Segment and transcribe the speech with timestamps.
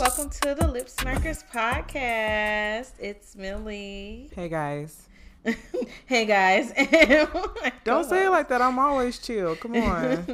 [0.00, 2.92] welcome to the Lipsmackers podcast.
[2.98, 4.30] It's Millie.
[4.34, 5.06] Hey guys.
[6.06, 6.72] hey guys.
[7.84, 8.62] Don't say it like that.
[8.62, 9.56] I'm always chill.
[9.56, 10.24] Come on.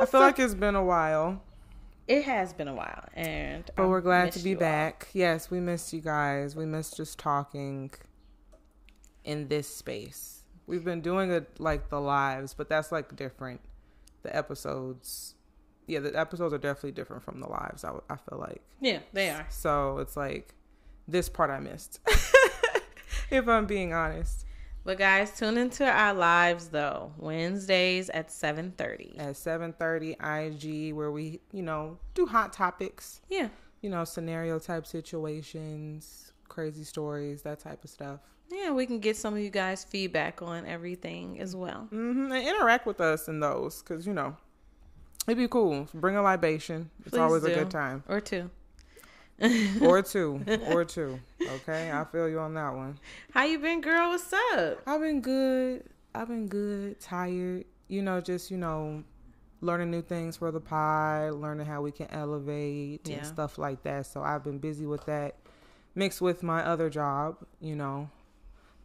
[0.00, 1.42] I feel like it's been a while.
[2.06, 4.60] It has been a while, and but I we're glad to be you all.
[4.60, 5.08] back.
[5.12, 6.56] Yes, we missed you guys.
[6.56, 7.90] We missed just talking
[9.24, 10.42] in this space.
[10.66, 13.60] We've been doing it like the lives, but that's like different.
[14.22, 15.34] The episodes,
[15.88, 17.82] yeah, the episodes are definitely different from the lives.
[17.84, 19.46] I, I feel like Yeah, they are.
[19.50, 19.98] so.
[19.98, 20.54] It's like
[21.08, 22.00] this part I missed.
[23.30, 24.44] if I'm being honest.
[24.84, 29.16] But guys, tune into our lives though Wednesdays at seven thirty.
[29.18, 30.12] at 7:30
[30.90, 33.48] IG where we, you know, do hot topics, Yeah,
[33.82, 38.20] you know, scenario type situations, crazy stories, that type of stuff.
[38.50, 41.88] yeah, we can get some of you guys feedback on everything as well.
[41.92, 42.32] Mm-hmm.
[42.32, 44.36] And interact with us in those cuz you know,
[45.28, 45.86] it'd be cool.
[45.94, 46.90] Bring a libation.
[47.00, 48.02] It's Please always a good time.
[48.08, 48.50] Or two.
[49.80, 51.20] Or two, or two.
[51.40, 51.92] Okay?
[51.92, 52.98] I feel you on that one.
[53.32, 54.08] How you been, girl?
[54.10, 54.80] What's up?
[54.86, 55.84] I've been good.
[56.14, 59.04] I've been good, tired, you know, just, you know,
[59.60, 63.18] learning new things for the pod, learning how we can elevate Yeah.
[63.18, 64.06] and stuff like that.
[64.06, 65.36] So I've been busy with that,
[65.94, 68.10] mixed with my other job, you know,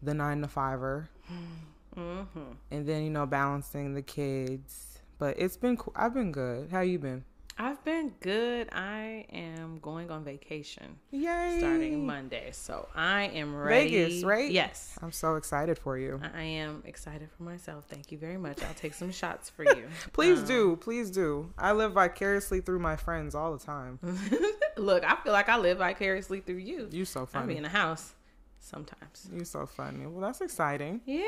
[0.03, 1.09] the nine to fiver,
[1.97, 2.39] Mm-hmm.
[2.71, 4.92] and then you know balancing the kids.
[5.23, 5.93] But it's been cool.
[5.95, 6.69] I've been good.
[6.69, 7.23] How you been?
[7.57, 8.67] I've been good.
[8.73, 11.59] I am going on vacation Yay!
[11.59, 13.89] starting Monday, so I am ready.
[14.03, 14.51] Vegas, right?
[14.51, 14.97] Yes.
[15.01, 16.19] I'm so excited for you.
[16.35, 17.85] I am excited for myself.
[17.87, 18.61] Thank you very much.
[18.63, 19.87] I'll take some shots for you.
[20.11, 21.53] Please Um, do, please do.
[21.57, 23.99] I live vicariously through my friends all the time.
[24.75, 26.89] Look, I feel like I live vicariously through you.
[26.91, 27.45] You so funny.
[27.45, 28.11] I be in the house
[28.59, 29.29] sometimes.
[29.33, 30.05] You so funny.
[30.05, 30.99] Well, that's exciting.
[31.05, 31.23] Yeah,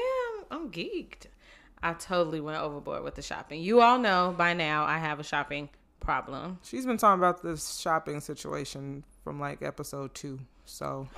[0.52, 1.28] I'm, I'm geeked.
[1.84, 3.62] I totally went overboard with the shopping.
[3.62, 6.60] You all know by now I have a shopping problem.
[6.64, 10.40] She's been talking about this shopping situation from like episode two.
[10.66, 11.08] So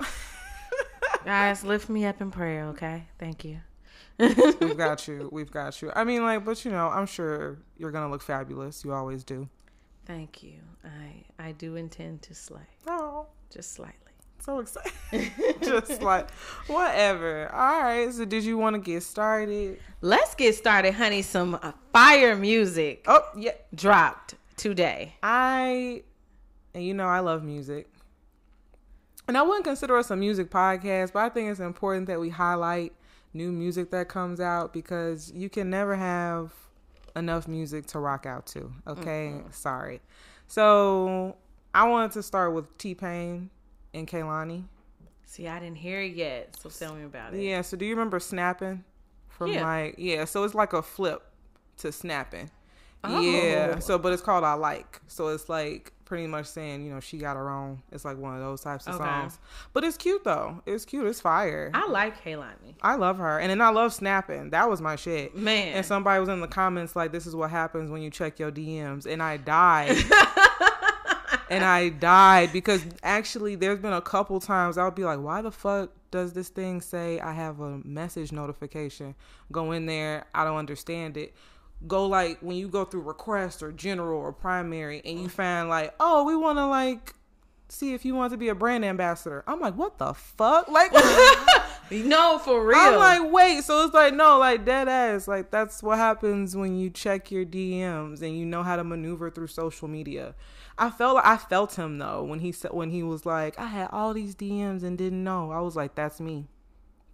[1.24, 3.04] Guys, lift me up in prayer, okay?
[3.18, 3.60] Thank you.
[4.18, 5.28] we've got you.
[5.30, 5.92] We've got you.
[5.94, 8.84] I mean, like, but you know, I'm sure you're gonna look fabulous.
[8.84, 9.48] You always do.
[10.06, 10.54] Thank you.
[10.84, 14.07] I I do intend to slay, Oh, just slightly.
[14.40, 14.92] So excited.
[15.62, 16.30] Just like
[16.66, 17.50] whatever.
[17.52, 18.12] All right.
[18.12, 19.78] So, did you want to get started?
[20.00, 21.22] Let's get started, honey.
[21.22, 21.58] Some
[21.92, 23.52] fire music Oh, yeah.
[23.74, 25.14] dropped today.
[25.22, 26.02] I,
[26.74, 27.88] and you know, I love music.
[29.26, 32.30] And I wouldn't consider us a music podcast, but I think it's important that we
[32.30, 32.92] highlight
[33.34, 36.52] new music that comes out because you can never have
[37.14, 38.72] enough music to rock out to.
[38.86, 39.34] Okay?
[39.50, 40.00] Sorry.
[40.46, 41.36] So
[41.74, 43.50] I wanted to start with T Pain
[43.98, 44.64] and Kehlani.
[45.26, 47.40] See, I didn't hear it yet, so tell me about it.
[47.42, 48.84] Yeah, so do you remember snapping?
[49.28, 49.62] From Yeah.
[49.64, 51.22] like yeah, so it's like a flip
[51.78, 52.50] to snapping.
[53.04, 53.20] Oh.
[53.20, 53.78] Yeah.
[53.78, 55.00] So but it's called I Like.
[55.06, 57.80] So it's like pretty much saying, you know, she got her own.
[57.92, 59.04] It's like one of those types of Okay.
[59.04, 59.38] songs.
[59.74, 60.62] But it's cute though.
[60.66, 61.06] It's cute.
[61.06, 61.70] It's fire.
[61.74, 62.74] I, like Kehlani.
[62.82, 63.38] I love her.
[63.38, 64.50] And then I love snapping.
[64.50, 65.36] That was my shit.
[65.36, 65.74] Man.
[65.74, 68.50] And somebody was in the comments like, this is what happens when you check your
[68.50, 69.06] DMs.
[69.06, 69.96] And I died.
[71.50, 75.50] and I died because actually there's been a couple times I'll be like, why the
[75.50, 79.14] fuck does this thing say I have a message notification?
[79.52, 81.34] Go in there, I don't understand it.
[81.86, 85.94] Go like when you go through request or general or primary and you find like,
[86.00, 87.14] oh, we want to like
[87.68, 89.44] see if you want to be a brand ambassador.
[89.46, 90.68] I'm like, what the fuck?
[90.68, 90.92] Like
[91.90, 92.78] no, for real.
[92.78, 95.28] I'm like, wait, so it's like no, like dead ass.
[95.28, 99.30] Like that's what happens when you check your DMs and you know how to maneuver
[99.30, 100.34] through social media.
[100.78, 103.88] I felt I felt him though when he said when he was like, I had
[103.92, 105.50] all these DMs and didn't know.
[105.50, 106.46] I was like, that's me.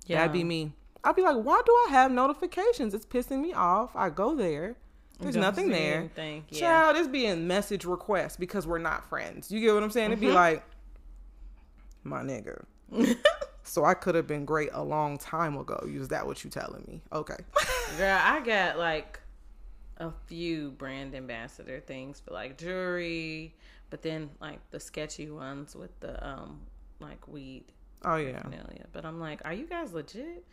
[0.06, 0.18] yeah.
[0.18, 0.72] That'd be me.
[1.02, 2.94] I'd be like, why do I have notifications?
[2.94, 3.94] It's pissing me off.
[3.94, 4.76] I go there.
[5.20, 5.98] There's Don't nothing there.
[6.00, 6.44] anything.
[6.48, 6.60] Yeah.
[6.60, 9.50] Child, it's being message requests because we're not friends.
[9.50, 10.10] You get what I'm saying?
[10.12, 10.34] It'd be Mm-hmm.
[10.34, 10.64] like,
[12.04, 12.64] my nigga.
[13.62, 15.78] so I could have been great a long time ago.
[15.86, 17.00] Is that what you telling me?
[17.12, 17.36] Okay.
[17.98, 19.20] Girl, I got like
[19.98, 23.54] a few brand ambassador things for like jewelry,
[23.90, 26.60] but then like the sketchy ones with the um
[27.00, 27.64] like weed
[28.04, 28.42] oh yeah.
[28.92, 30.44] But I'm like, are you guys legit?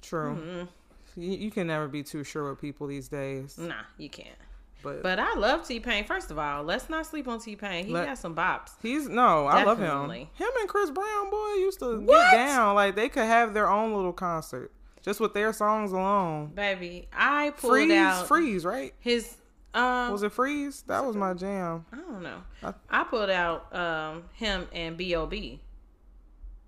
[0.00, 0.34] true.
[0.34, 1.20] Mm-hmm.
[1.20, 3.56] You, you can never be too sure with people these days.
[3.58, 4.34] Nah, you can't.
[4.82, 6.04] But, But I love T Pain.
[6.04, 7.86] First of all, let's not sleep on T Pain.
[7.86, 8.70] He Let- got some bops.
[8.82, 10.10] he's no, I love him.
[10.10, 12.30] Him and Chris Brown, boy, used to What?
[12.32, 12.74] get down.
[12.74, 14.72] Like they could have their own little concert
[15.02, 16.52] just with their songs alone.
[16.54, 18.94] Baby, I pulled Freeze, out freeze, right?
[19.00, 19.36] his
[19.74, 20.82] um Was it freeze?
[20.86, 21.84] That was my jam.
[21.92, 22.42] I don't know.
[22.62, 25.60] I- I pulled out um him and B.O.B.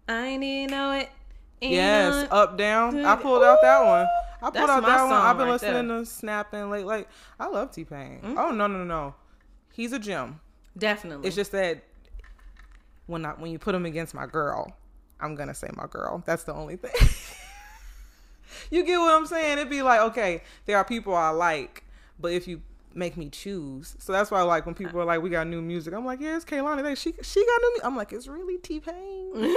[0.09, 1.09] I ain't even know it.
[1.63, 3.05] Ain't Yes, up down.
[3.05, 4.07] I pulled out that one.
[4.43, 5.13] I pulled out that one.
[5.13, 5.99] I've been right listening there.
[6.01, 6.85] to snapping late.
[6.85, 7.09] Like
[7.41, 8.21] I love T Pain.
[8.23, 9.15] Oh no no no no,
[9.73, 10.41] he's a gem.
[10.77, 11.27] Definitely.
[11.27, 11.83] It's just that
[13.07, 14.73] when I when you put him against my girl,
[15.21, 16.23] I'm gonna say my girl.
[16.27, 16.93] That's the only thing.
[18.71, 19.59] you get what I'm saying?
[19.59, 21.85] It'd be like, okay, there are people I like,
[22.19, 22.63] but if you
[22.95, 25.95] make me choose, so that's why like when people are like, we got new music,
[25.95, 26.83] I'm like, yeah, it's Kehlani.
[26.83, 27.69] They she she got new.
[27.71, 27.85] music.
[27.87, 29.57] I'm like, it's really T Pain.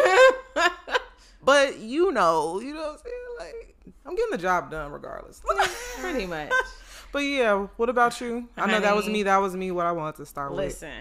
[1.43, 3.15] but you know, you know what I'm saying?
[3.39, 5.41] Like, I'm getting the job done regardless.
[5.99, 6.51] Pretty much.
[7.13, 8.49] But yeah, what about you?
[8.57, 9.23] I know that was me.
[9.23, 9.71] That was me.
[9.71, 10.59] What I wanted to start with.
[10.59, 10.91] Listen,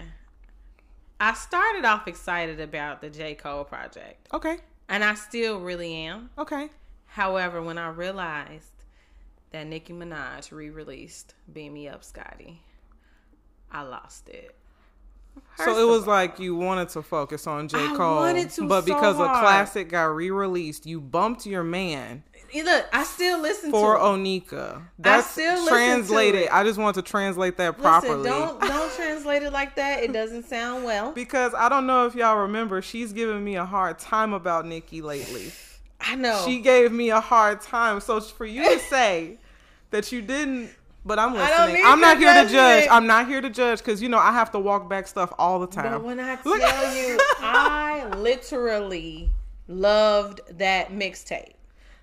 [1.19, 3.35] I started off excited about the J.
[3.35, 4.57] Cole project, Okay.
[4.87, 6.29] and I still really am.
[6.37, 6.69] Okay.
[7.07, 8.71] However, when I realized
[9.51, 12.61] that Nicki Minaj re released Beam Me Up, Scotty,
[13.71, 14.53] I lost it.
[15.57, 17.77] So it was all- like you wanted to focus on J.
[17.77, 22.23] I Cole, wanted to but so because a classic got re-released, you bumped your man
[22.55, 24.05] Look, I still listen for to it.
[24.05, 24.81] Onika.
[24.97, 26.41] That's still listen to translated.
[26.43, 26.49] it.
[26.53, 28.29] I just want to translate that Listen, properly.
[28.29, 30.01] don't don't translate it like that.
[30.01, 31.11] It doesn't sound well.
[31.11, 35.01] because I don't know if y'all remember, she's giving me a hard time about Nicki
[35.01, 35.51] lately.
[35.99, 36.43] I know.
[36.45, 37.99] She gave me a hard time.
[37.99, 39.37] So for you to say
[39.91, 40.69] that you didn't,
[41.05, 41.81] but I'm listening.
[41.85, 42.87] I'm not here to judge.
[42.91, 45.59] I'm not here to judge because you know I have to walk back stuff all
[45.59, 45.91] the time.
[45.91, 49.31] But when I Look- tell you, I literally
[49.67, 51.53] loved that mixtape.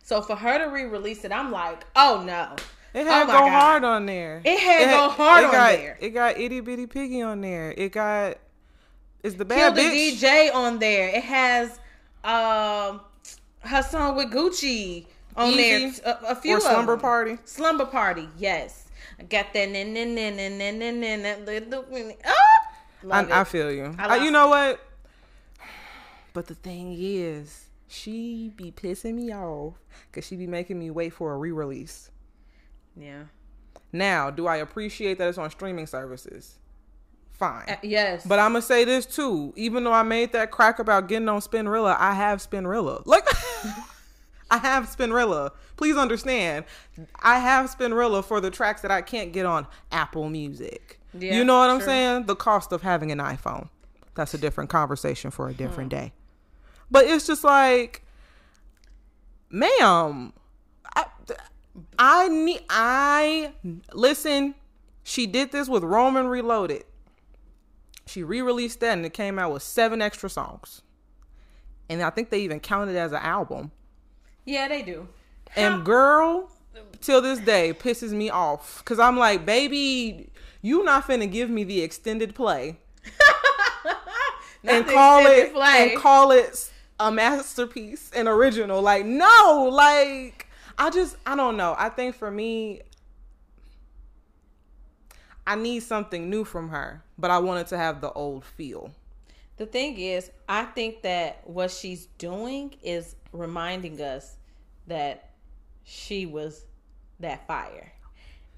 [0.02, 2.56] So for her to re-release it, I'm like, oh no.
[2.92, 3.48] It had oh go God.
[3.50, 4.40] hard on there.
[4.44, 5.98] It had Go Hard it on got, there.
[6.00, 7.72] It got itty bitty piggy on there.
[7.76, 8.36] It got
[9.24, 10.20] it's the bad Kill bad the bitch.
[10.20, 11.08] DJ on there.
[11.08, 11.70] It has
[12.22, 13.00] um
[13.66, 15.06] her song with Gucci
[15.36, 16.18] on Easy there.
[16.22, 17.38] A, a few or slumber party.
[17.44, 18.88] Slumber Party, yes.
[19.18, 21.84] I got that nin nin nin nin nin nin nin that little
[22.24, 22.32] ah!
[23.10, 23.94] I, I feel you.
[23.98, 24.80] I you know what?
[26.32, 29.74] But the thing is, she be pissing me off
[30.10, 32.10] because she be making me wait for a re-release.
[32.96, 33.24] Yeah.
[33.92, 36.58] Now, do I appreciate that it's on streaming services?
[37.34, 37.64] Fine.
[37.68, 38.24] Uh, yes.
[38.24, 39.52] But I'm gonna say this too.
[39.56, 43.04] Even though I made that crack about getting on Spinrilla, I have Spinrilla.
[43.06, 43.26] Like,
[44.50, 45.50] I have Spinrilla.
[45.76, 46.64] Please understand,
[47.20, 51.00] I have Spinrilla for the tracks that I can't get on Apple Music.
[51.12, 51.86] Yeah, you know what I'm true.
[51.86, 52.26] saying?
[52.26, 53.68] The cost of having an iPhone.
[54.14, 56.12] That's a different conversation for a different day.
[56.88, 58.04] But it's just like,
[59.50, 60.32] ma'am,
[60.94, 61.06] I,
[61.98, 62.60] I need.
[62.70, 63.52] I
[63.92, 64.54] listen.
[65.02, 66.84] She did this with Roman Reloaded.
[68.06, 70.82] She re-released that and it came out with seven extra songs.
[71.88, 73.70] And I think they even counted it as an album.
[74.44, 75.08] yeah, they do.
[75.56, 76.50] And girl,
[77.00, 78.84] till this day, pisses me off.
[78.84, 80.30] Cause I'm like, baby,
[80.62, 82.78] you not finna give me the extended play
[84.64, 85.92] and call it play.
[85.92, 88.82] and call it a masterpiece and original.
[88.82, 91.76] Like, no, like I just I don't know.
[91.78, 92.80] I think for me,
[95.46, 98.90] I need something new from her, but I wanted to have the old feel.
[99.56, 104.36] The thing is, I think that what she's doing is reminding us
[104.86, 105.30] that
[105.84, 106.64] she was
[107.20, 107.92] that fire.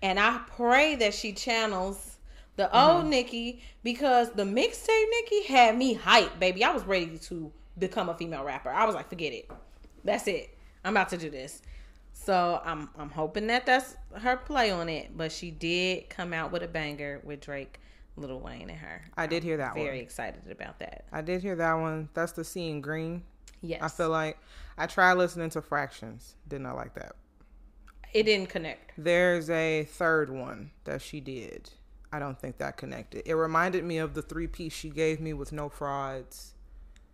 [0.02, 2.16] And I pray that she channels
[2.56, 3.10] the old mm-hmm.
[3.10, 6.64] Nicki because the mixtape Nicki had me hyped, baby.
[6.64, 8.70] I was ready to become a female rapper.
[8.70, 9.50] I was like, forget it.
[10.04, 10.56] That's it.
[10.84, 11.62] I'm about to do this.
[12.12, 15.16] So I'm I'm hoping that that's her play on it.
[15.16, 17.78] But she did come out with a banger with Drake,
[18.16, 19.02] Lil Wayne, and her.
[19.16, 19.84] I did hear that one.
[19.84, 21.04] Very excited about that.
[21.12, 22.08] I did hear that one.
[22.14, 23.22] That's the Seeing Green.
[23.62, 23.82] Yes.
[23.82, 24.38] I feel like
[24.78, 26.34] I tried listening to Fractions.
[26.48, 27.16] Did not like that.
[28.12, 28.92] it didn't connect.
[28.96, 31.70] There's a third one that she did.
[32.12, 33.22] I don't think that connected.
[33.26, 36.54] It reminded me of the three piece she gave me with no frauds.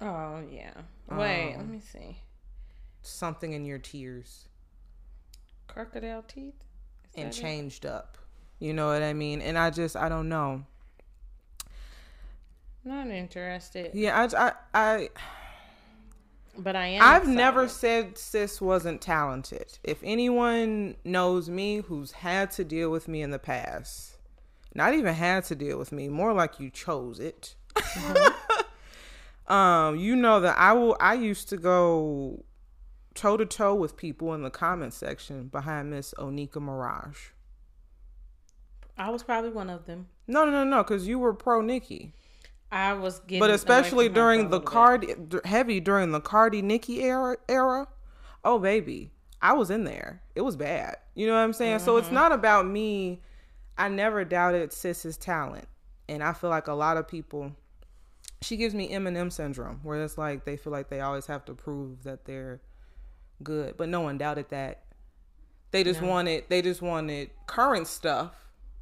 [0.01, 0.73] Oh yeah.
[1.11, 2.19] Wait, Um, let me see.
[3.03, 4.47] Something in your tears.
[5.67, 6.55] Crocodile teeth.
[7.15, 7.41] Is and that it?
[7.41, 8.19] changed up.
[8.59, 9.41] You know what I mean?
[9.41, 10.65] And I just I don't know.
[12.85, 13.91] Not interested.
[13.95, 15.09] Yeah, I I, I
[16.59, 17.03] But I am.
[17.03, 17.37] I've excited.
[17.37, 19.79] never said sis wasn't talented.
[19.85, 24.17] If anyone knows me who's had to deal with me in the past,
[24.75, 27.55] not even had to deal with me, more like you chose it.
[29.47, 32.45] um, you know that I will I used to go
[33.15, 37.17] toe to toe with people in the comment section behind Miss Onika Maraj.
[38.99, 40.09] I was probably one of them.
[40.27, 42.13] No, no, no, no, because you were pro Nicki.
[42.73, 44.61] I was getting, But especially during the.
[44.61, 45.15] Cardi
[45.45, 47.87] heavy during the Cardi Nicki era era.
[48.45, 50.23] Oh baby, I was in there.
[50.35, 50.97] It was bad.
[51.15, 51.81] You know what I'm saying?
[51.81, 52.15] So it's Mm-hmm.
[52.15, 53.21] not about me.
[53.79, 55.67] I never doubted Sis's talent,
[56.09, 57.53] and I feel like a lot of people.
[58.41, 61.55] She gives me Eminem syndrome, where it's like they feel like they always have to
[61.55, 62.61] prove that they're
[63.43, 64.83] good, but no one doubted that.
[65.71, 68.35] They just wanted they just wanted current stuff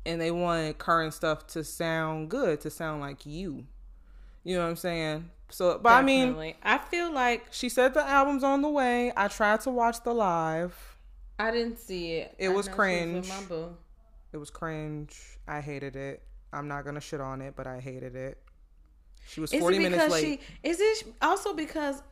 [0.06, 3.66] and they wanted current stuff to sound good, to sound like you.
[4.44, 5.30] You know what I'm saying?
[5.50, 9.12] So, but I mean, I feel like she said the album's on the way.
[9.16, 10.74] I tried to watch the live.
[11.38, 12.34] I didn't see it.
[12.38, 13.30] It I was know she with cringe.
[14.32, 15.38] It was cringe.
[15.48, 16.22] I hated it.
[16.52, 18.38] I'm not gonna shit on it, but I hated it.
[19.26, 20.40] She was Is 40 it minutes late.
[20.62, 20.68] she?
[20.68, 22.02] Is it also because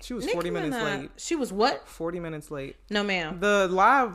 [0.00, 1.10] She, was Nicki 40 minutes Minaj- late.
[1.16, 1.88] She was what?
[1.88, 2.76] 40 minutes late.
[2.90, 3.38] No, ma'am.
[3.40, 4.12] The live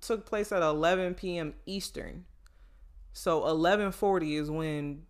[0.00, 1.54] took place at 11 p.m.
[1.66, 2.24] Eastern.
[3.12, 5.02] So 11:40 is when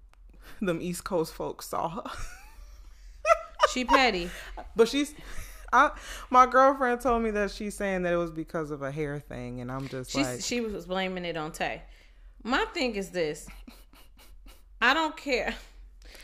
[0.60, 2.02] them East Coast folks saw her.
[3.72, 4.30] She petty.
[4.76, 5.14] but she's
[5.70, 5.90] I,
[6.30, 9.60] my girlfriend told me that she's saying that it was because of a hair thing
[9.60, 11.82] and I'm just She like she was blaming it on Tay.
[12.42, 13.46] My thing is this.
[14.80, 15.54] I don't care.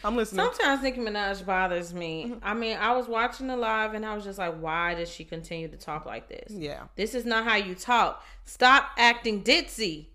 [0.02, 0.45] I'm listening.
[0.47, 1.99] Sometimes Nicki Minaj bothers Mm-hmm.
[1.99, 2.35] me.
[2.43, 5.25] I mean, I was watching the live and I was just like, why does she
[5.25, 6.50] continue to talk like this?
[6.50, 6.85] Yeah.
[6.97, 8.25] This is not how you talk.
[8.47, 10.07] Stop acting ditzy.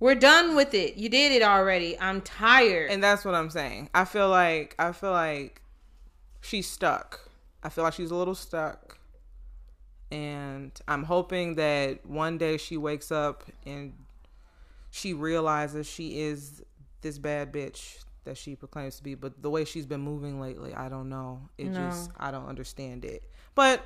[0.00, 0.96] We're done with it.
[0.96, 1.98] You did it already.
[1.98, 2.90] I'm tired.
[2.90, 3.90] And that's what I'm saying.
[3.94, 5.60] I feel like I feel like
[6.40, 7.28] she's stuck.
[7.62, 8.98] I feel like she's a little stuck.
[10.10, 13.92] And I'm hoping that one day she wakes up and
[14.90, 16.62] she realizes she is
[17.02, 19.14] this bad bitch that she proclaims to be.
[19.14, 21.40] But the way she's been moving lately, I don't know.
[21.58, 21.88] It No.
[21.90, 23.22] just I don't understand it.
[23.54, 23.82] But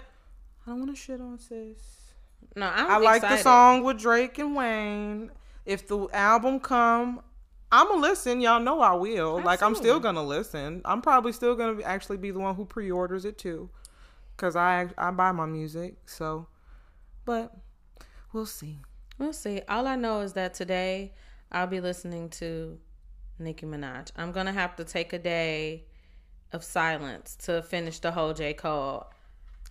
[0.66, 2.12] I don't want to shit on sis.
[2.54, 5.30] no, I'm I like the song with Drake and Wayne.
[5.64, 7.20] If the album come,
[7.70, 8.40] I'ma listen.
[8.40, 9.40] Y'all know I will.
[9.40, 10.82] Like I'm still gonna listen.
[10.84, 13.70] I'm probably still gonna actually be the one who pre-orders it too,
[14.36, 15.96] cause I I buy my music.
[16.06, 16.46] So,
[17.24, 17.54] but
[18.32, 18.78] we'll see.
[19.18, 19.62] We'll see.
[19.68, 21.14] All I know is that today
[21.50, 22.78] I'll be listening to
[23.38, 24.10] Nicki Minaj.
[24.16, 25.84] I'm gonna have to take a day
[26.52, 28.52] of silence to finish the whole J.
[28.52, 29.06] Cole.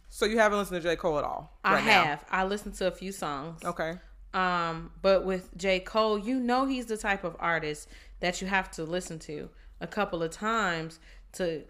[0.10, 1.58] So you haven't listened to J Cole at all?
[1.64, 2.04] I right now?
[2.04, 2.26] have.
[2.30, 3.64] I listened to a few songs.
[3.64, 3.94] Okay.
[4.34, 5.80] Um, but with J.
[5.80, 7.88] Cole, you know he's the type of artist
[8.22, 9.50] that you have to listen to
[9.82, 11.00] a couple of times
[11.34, 11.64] to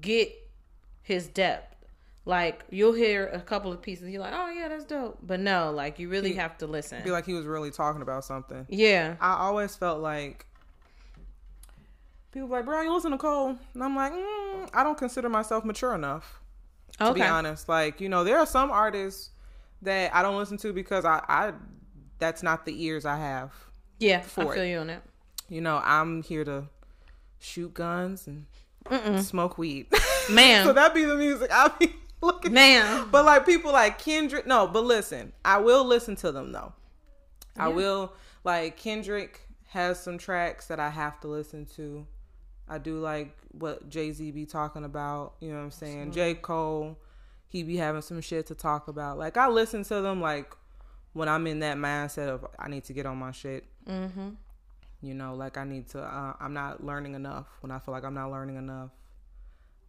[0.00, 0.32] get
[1.02, 1.76] his depth.
[2.24, 5.18] Like you'll hear a couple of pieces, you're like, oh yeah, that's dope.
[5.22, 7.00] But no, like you really have to listen.
[7.02, 8.66] Feel like he was really talking about something.
[8.68, 9.16] yeah.
[9.20, 10.44] I always felt like
[12.32, 15.28] people were like, bro, you listen to Cole, and I'm like, mm, I don't consider
[15.28, 16.40] myself mature enough.
[16.98, 17.20] to Okay.
[17.20, 17.68] be honest.
[17.68, 19.30] Like, you know, there are some artists
[19.82, 21.52] that I don't listen to because I, I
[22.18, 23.52] that's not the ears I have.
[23.98, 24.70] Yeah, I feel it.
[24.70, 25.02] you on that.
[25.48, 26.64] You know, I'm here to
[27.38, 29.86] shoot guns and smoke weed.
[30.30, 30.66] man.
[30.66, 33.08] so that'd be the music I be looking man.
[33.10, 36.72] But like people like Kendrick, no, but listen, I will listen to them though.
[37.56, 38.12] I will
[38.44, 42.06] like Kendrick has some tracks that I have to listen to.
[42.68, 45.34] I do like what Jay Z be talking about.
[45.40, 46.12] You know what I'm saying?
[46.12, 46.98] J Cole,
[47.48, 49.18] he be having some shit to talk about.
[49.18, 50.54] Like I listen to them like
[51.18, 53.64] when I'm in that mindset of I need to get on my shit.
[53.88, 54.28] Mm-hmm.
[55.02, 56.00] You know, like I need to.
[56.00, 57.46] Uh, I'm not learning enough.
[57.60, 58.90] When I feel like I'm not learning enough.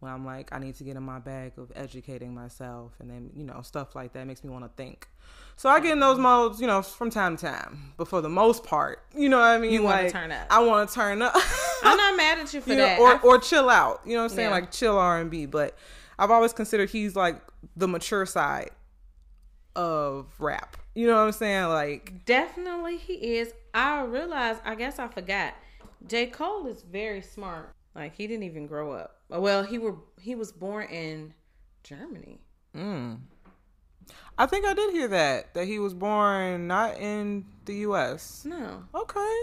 [0.00, 3.30] When I'm like I need to get in my bag of educating myself, and then
[3.34, 5.08] you know stuff like that makes me want to think.
[5.56, 7.92] So I get in those modes, you know, from time to time.
[7.96, 9.72] But for the most part, you know what I mean.
[9.72, 10.46] You wanna like, turn up.
[10.50, 11.34] I want to turn up.
[11.84, 12.98] I'm not mad at you for you know, that.
[12.98, 14.00] or I- or chill out.
[14.04, 14.48] You know what I'm saying?
[14.48, 14.54] Yeah.
[14.54, 15.46] Like chill R and B.
[15.46, 15.76] But
[16.18, 17.40] I've always considered he's like
[17.76, 18.70] the mature side
[19.76, 20.76] of rap.
[20.94, 21.68] You know what I'm saying?
[21.68, 23.52] Like Definitely he is.
[23.72, 25.54] I realized, I guess I forgot.
[26.06, 26.26] J.
[26.26, 27.74] Cole is very smart.
[27.94, 29.20] Like he didn't even grow up.
[29.28, 31.34] Well, he were he was born in
[31.82, 32.40] Germany.
[32.76, 33.18] Mm.
[34.38, 38.44] I think I did hear that that he was born not in the U.S.
[38.44, 38.84] No.
[38.94, 39.42] Okay.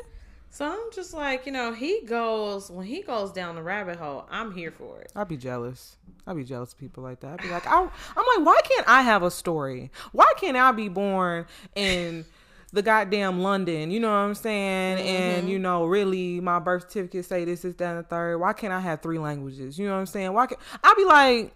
[0.49, 4.25] So I'm just like, you know, he goes when he goes down the rabbit hole,
[4.29, 5.11] I'm here for it.
[5.15, 5.97] I'd be jealous.
[6.25, 7.33] I'd be jealous of people like that.
[7.33, 9.91] I'd be like, I, I'm like, why can't I have a story?
[10.11, 12.25] Why can't I be born in
[12.73, 13.91] the goddamn London?
[13.91, 14.99] You know what I'm saying?
[14.99, 15.47] And mm-hmm.
[15.49, 18.37] you know, really, my birth certificate say this, is that, and the third.
[18.39, 19.77] Why can't I have three languages?
[19.77, 20.33] You know what I'm saying?
[20.33, 21.53] Why can't I'd be like,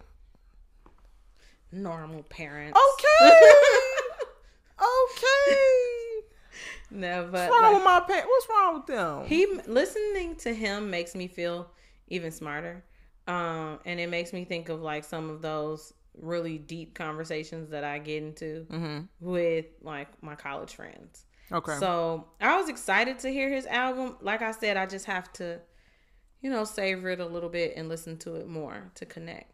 [1.72, 2.78] Normal parents.
[2.78, 3.34] okay,
[4.78, 6.01] okay.
[6.92, 8.28] No, but What's wrong like, with my parents?
[8.28, 9.26] What's wrong with them?
[9.26, 11.70] he listening to him makes me feel
[12.08, 12.84] even smarter.
[13.26, 17.84] Um, and it makes me think of like some of those really deep conversations that
[17.84, 18.66] I get into
[19.20, 21.24] with like my college friends.
[21.50, 21.76] okay.
[21.78, 24.16] So I was excited to hear his album.
[24.20, 25.60] Like I said, I just have to,
[26.40, 29.52] you know, savor it a little bit and listen to it more to connect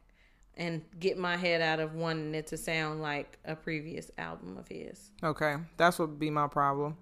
[0.57, 4.67] and get my head out of wanting it to sound like a previous album of
[4.67, 5.13] his.
[5.23, 6.97] Okay, that's what would be my problem.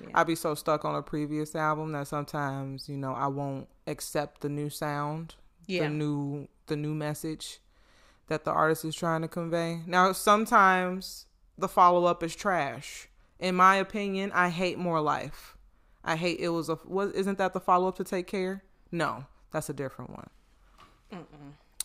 [0.00, 0.08] Yeah.
[0.14, 4.40] I'd be so stuck on a previous album that sometimes, you know, I won't accept
[4.40, 5.34] the new sound,
[5.66, 5.84] Yeah.
[5.84, 7.60] the new the new message
[8.28, 9.82] that the artist is trying to convey.
[9.86, 11.26] Now, sometimes
[11.58, 13.08] the follow up is trash.
[13.38, 15.56] In my opinion, I hate more life.
[16.02, 18.62] I hate it was a was isn't that the follow up to Take Care?
[18.90, 20.28] No, that's a different one.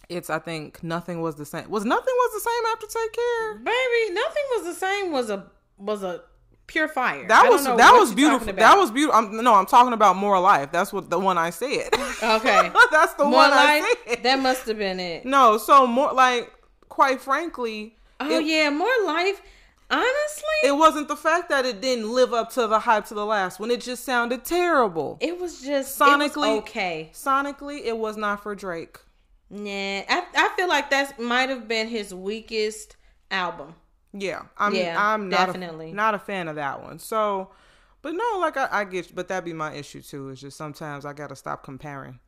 [0.07, 1.69] It's I think nothing was the same.
[1.69, 3.55] Was nothing was the same after Take Care?
[3.55, 5.11] Baby, nothing was the same.
[5.11, 5.45] Was a
[5.77, 6.23] was a
[6.69, 7.27] pure fire.
[7.27, 8.53] That was that was beautiful.
[8.53, 9.19] That was beautiful.
[9.19, 10.71] I'm, no, I'm talking about more life.
[10.71, 11.89] That's what the one I said.
[11.93, 12.71] okay.
[12.91, 13.83] that's the More one life.
[13.83, 14.23] I said.
[14.23, 15.25] That must have been it.
[15.25, 16.51] no, so more like
[16.87, 19.41] quite frankly, Oh it, yeah, more life.
[19.91, 23.25] Honestly, it wasn't the fact that it didn't live up to the hype to the
[23.25, 23.71] last one.
[23.71, 25.17] It just sounded terrible.
[25.19, 27.09] it was just Sonically- Sonically okay.
[27.11, 28.99] Sonically, it was not for Drake.
[29.49, 32.97] Nah, I I feel like that might have been his weakest
[33.31, 33.73] album.
[34.13, 34.73] Yeah, I'm.
[34.73, 35.91] Yeah, I'm not definitely.
[35.91, 36.99] A, not a fan of that one.
[36.99, 37.51] So,
[38.01, 40.29] but no, like I, I get, but that'd be my issue too.
[40.29, 42.19] Is just sometimes I gotta stop comparing.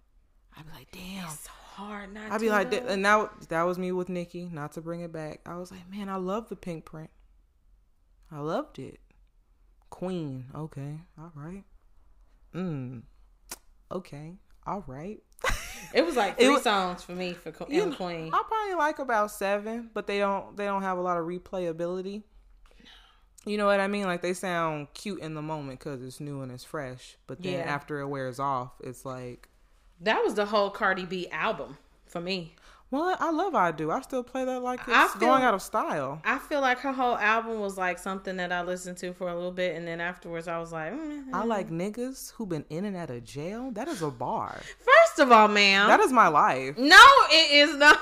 [0.58, 1.26] I'd be like, damn.
[1.26, 2.32] It's so hard not.
[2.32, 2.78] I'd be like, though.
[2.88, 4.50] and that that was me with Nicki.
[4.52, 7.10] Not to bring it back, I was like, man, I love the Pinkprint.
[8.32, 9.00] I loved it.
[9.90, 11.64] Queen, okay, all right.
[12.56, 13.02] Mm,
[13.92, 14.36] okay,
[14.66, 15.20] all right.
[15.94, 18.30] it was like it three was- songs for me for You know, Queen.
[18.34, 22.24] I probably like about seven, but they don't they don't have a lot of replayability.
[23.46, 24.04] You know what I mean?
[24.06, 27.54] Like they sound cute in the moment because it's new and it's fresh, but then
[27.54, 27.74] Yeah.
[27.74, 29.50] after it wears off, it's like,
[30.00, 32.56] That was the whole Cardi B album for me.
[32.92, 33.90] Well, I love I do.
[33.90, 36.22] I still play that like it's feel- going out of style.
[36.26, 39.34] I feel like her whole album was like something that I listened to for a
[39.34, 42.86] little bit, and then afterwards I was like, mm, I like niggas who been in
[42.86, 43.72] and out of jail.
[43.72, 44.60] That is a bar.
[44.80, 46.78] First of all, ma'am, That is my life.
[46.78, 47.98] no, it is not.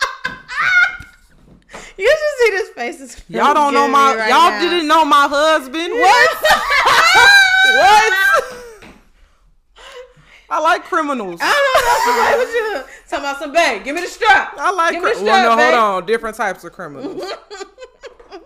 [1.98, 3.00] you should see this face.
[3.00, 4.14] is Y'all don't know my.
[4.16, 4.60] Right y'all now.
[4.60, 5.92] didn't know my husband.
[5.98, 6.30] What?
[7.78, 8.57] what?
[10.50, 11.40] I like criminals.
[11.42, 12.94] I don't know what play with you.
[13.08, 13.84] Talking about some babe.
[13.84, 14.54] Give me the strap.
[14.58, 15.78] I like Give cri- the well, no, strap, hold babe.
[16.02, 16.06] on.
[16.06, 17.22] Different types of criminals.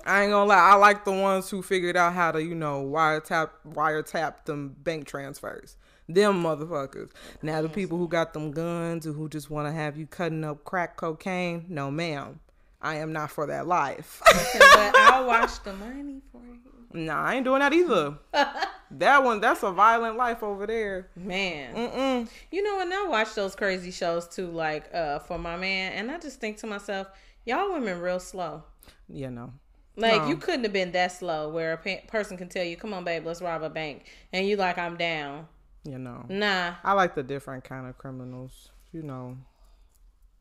[0.04, 0.56] I ain't gonna lie.
[0.56, 5.06] I like the ones who figured out how to, you know, wiretap wiretap them bank
[5.06, 5.76] transfers.
[6.08, 7.10] Them motherfuckers.
[7.40, 10.42] Now the people who got them guns or who just want to have you cutting
[10.42, 12.40] up crack cocaine, no, ma'am.
[12.80, 14.20] I am not for that life.
[14.26, 16.58] but I'll watch the money for you.
[16.94, 18.14] Nah, I ain't doing that either.
[18.92, 21.08] that one, that's a violent life over there.
[21.16, 22.28] Man, Mm-mm.
[22.50, 26.10] you know, and I watch those crazy shows too, like uh for my man, and
[26.10, 27.08] I just think to myself,
[27.44, 28.64] y'all women real slow.
[29.08, 29.52] You know.
[29.96, 30.28] Like No.
[30.28, 33.04] you couldn't have been that slow, where a pe- person can tell you, "Come on,
[33.04, 35.48] babe, let's rob a bank," and you like, "I'm down."
[35.84, 36.24] You know.
[36.28, 38.70] Nah, I like the different kind of criminals.
[38.92, 39.36] You know.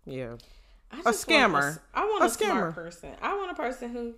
[0.06, 0.36] Yeah.
[0.92, 1.80] I A just want scammer.
[1.94, 2.74] I want A a, smart scammer.
[2.76, 3.10] person.
[3.22, 4.14] I want a person who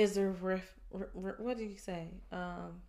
[0.00, 2.08] is a re- what did you say?
[2.32, 2.80] Um,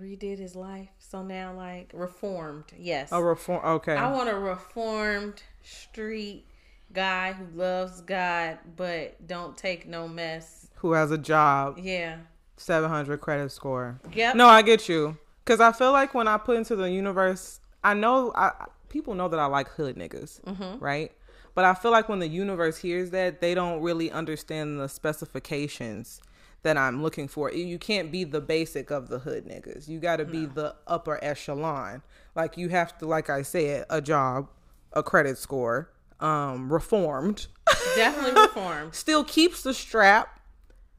[0.00, 2.64] redid his life, so now like reformed.
[2.78, 3.64] Yes, A reform.
[3.64, 3.94] Okay.
[3.94, 6.46] I want a reformed street
[6.92, 10.68] guy who loves God but don't take no mess.
[10.76, 11.78] Who has a job?
[11.78, 12.18] Yeah.
[12.56, 14.00] 700 credit score.
[14.14, 14.36] Yep.
[14.36, 15.16] No, I get you.
[15.44, 18.52] Cause I feel like when I put into the universe, I know I
[18.88, 21.10] people know that I like hood niggas, right?
[21.54, 26.20] But I feel like when the universe hears that, they don't really understand the specifications
[26.62, 27.52] that I'm looking for.
[27.52, 29.88] You can't be the basic of the hood niggas.
[29.88, 32.02] You got to be the upper echelon.
[32.34, 34.48] Like you have to, like I said, a job,
[34.92, 37.48] a credit score, um, reformed,
[37.96, 38.94] Definitely reformed.
[38.94, 40.38] still keeps the strap,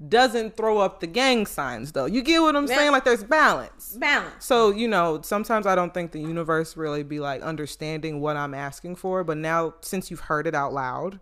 [0.08, 2.06] doesn't throw up the gang signs though.
[2.06, 2.92] You get what I'm saying?
[2.92, 3.96] Like there's balance.
[4.00, 4.46] Balance.
[4.46, 8.54] So, you know, sometimes I don't think the universe really be like understanding what I'm
[8.54, 11.20] asking for, but now since you've heard it out loud,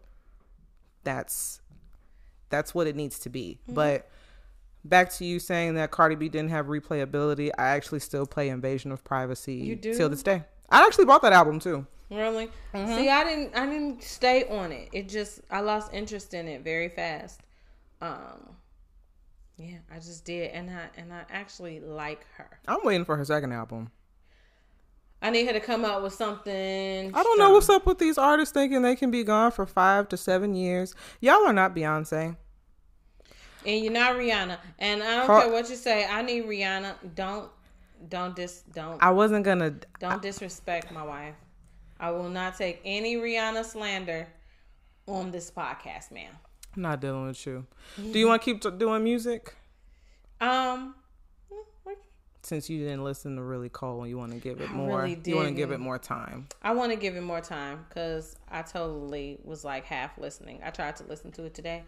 [1.03, 1.61] that's
[2.49, 3.59] that's what it needs to be.
[3.63, 3.75] Mm-hmm.
[3.75, 4.09] But
[4.83, 8.91] back to you saying that Cardi B didn't have replayability, I actually still play Invasion
[8.91, 9.95] of Privacy You do?
[9.95, 10.43] till this day.
[10.69, 11.85] I actually bought that album too.
[12.09, 12.49] Really?
[12.73, 12.95] Mm-hmm.
[12.95, 13.55] See, I didn't.
[13.55, 14.89] I didn't stay on it.
[14.91, 17.39] It just I lost interest in it very fast.
[18.01, 18.55] Um,
[19.61, 22.59] yeah, I just did, and I and I actually like her.
[22.67, 23.91] I'm waiting for her second album.
[25.21, 27.13] I need her to come out with something.
[27.13, 30.09] I don't know what's up with these artists thinking they can be gone for five
[30.09, 30.95] to seven years.
[31.19, 32.35] Y'all are not Beyonce.
[33.63, 36.07] And you're not Rihanna, and I don't Her- care what you say.
[36.07, 36.95] I need Rihanna.
[37.13, 37.51] Don't,
[38.09, 39.75] don't dis, don't, I wasn't gonna.
[39.99, 41.35] don't disrespect my wife.
[41.99, 44.27] I will not take any Rihanna slander
[45.07, 46.33] on this podcast, ma'am.
[46.75, 47.65] I'm not dealing with you.
[47.97, 49.55] Do you want to keep t- doing music?
[50.39, 50.95] Um,
[52.43, 55.03] Since you didn't listen to really Cole, you want to give it more.
[55.03, 56.47] really you want to give it more time.
[56.63, 60.59] I want to give it more time because I totally was like half listening.
[60.63, 61.83] I tried to listen to it today,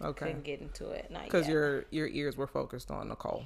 [0.00, 0.26] Okay.
[0.26, 1.10] couldn't get into it.
[1.10, 3.44] Not Because your your ears were focused on Nicole.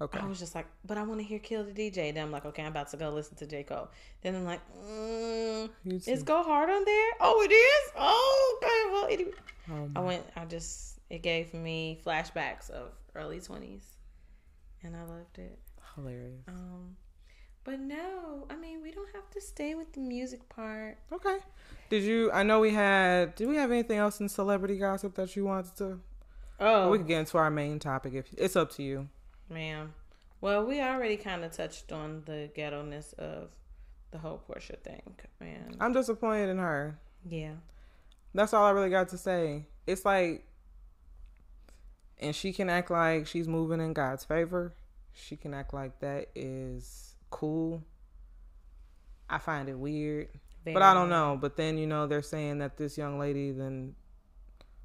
[0.00, 0.18] Okay.
[0.18, 2.14] I was just like, but I want to hear Kill the DJ.
[2.14, 3.88] Then I'm like, okay, I'm about to go listen to J Cole.
[4.22, 6.22] Then I'm like, mm, is.
[6.22, 7.10] Go Hard on there?
[7.20, 7.92] Oh, it is.
[7.98, 9.26] Oh, okay.
[9.68, 9.78] Well.
[9.78, 10.24] Um, I went.
[10.36, 13.84] I just It gave me flashbacks of early twenties,
[14.82, 15.58] and I loved it.
[15.94, 16.44] Hilarious.
[16.48, 16.96] Um,
[17.64, 20.96] but no, I mean we don't have to stay with the music part.
[21.12, 21.38] Okay.
[21.90, 22.32] Did you?
[22.32, 23.34] I know we had.
[23.34, 26.00] Did we have anything else in celebrity gossip that you wanted to?
[26.58, 29.08] Oh, We could get into our main topic if it's up to you.
[29.50, 29.92] Ma'am.
[30.40, 33.50] Well, we already kind of touched on the ghetto ness of
[34.10, 35.02] the whole Porsha thing,
[35.40, 35.76] man.
[35.80, 36.98] I'm disappointed in her.
[37.28, 37.52] Yeah,
[38.34, 39.66] That's all I really got to say.
[39.86, 40.46] It's like,
[42.18, 44.74] and she can act like she's moving in God's favor.
[45.12, 47.82] She can act like that is cool.
[49.28, 50.28] I find it weird,
[50.64, 51.36] but I don't know.
[51.40, 53.94] But then you know they're saying that this young lady then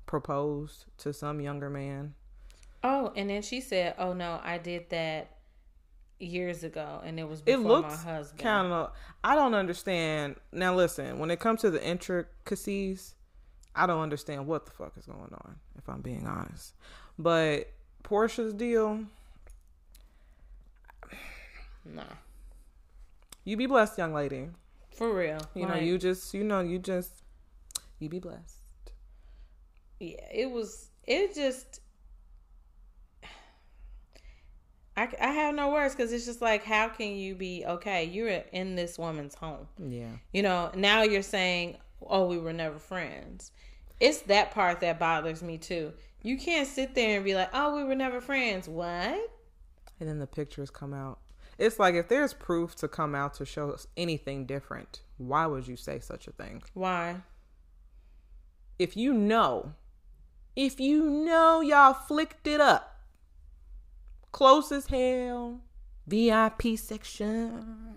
[0.05, 2.13] proposed to some younger man.
[2.87, 5.31] Oh, and then she said, "Oh no, I did that
[6.19, 8.91] years ago, and it was It before looks my husband." kind of.
[9.23, 10.35] I don't understand.
[10.51, 13.15] Now listen, when it comes to the intricacies,
[13.75, 15.55] I don't understand what the fuck is going on.
[15.77, 16.75] If I'm being honest,
[17.17, 17.71] but
[18.03, 19.05] Porsha's deal.
[21.87, 22.01] Nah,
[23.43, 24.49] You be blessed, young lady.
[24.89, 25.37] for real.
[25.53, 27.11] You know, you just, you know, you just,
[27.99, 28.57] you be blessed.
[29.99, 30.89] yeah, it was.
[31.03, 31.81] It just.
[34.97, 38.05] I, I have no words because it's just like, how can you be okay?
[38.05, 39.67] You're in this woman's home.
[39.77, 40.11] Yeah.
[40.31, 43.51] You know, now you're saying, oh, we were never friends.
[43.99, 45.93] It's that part that bothers me too.
[46.21, 48.67] You can't sit there and be like, oh, we were never friends.
[48.67, 49.31] What?
[49.99, 51.19] And then the pictures come out.
[51.57, 55.67] It's like if there's proof to come out to show us anything different, why would
[55.67, 56.63] you say such a thing?
[56.73, 57.21] Why?
[58.77, 59.73] If you know,
[60.55, 62.94] if you know y'all flicked it up,
[64.35, 65.61] close as hell,
[66.05, 67.95] VIP section.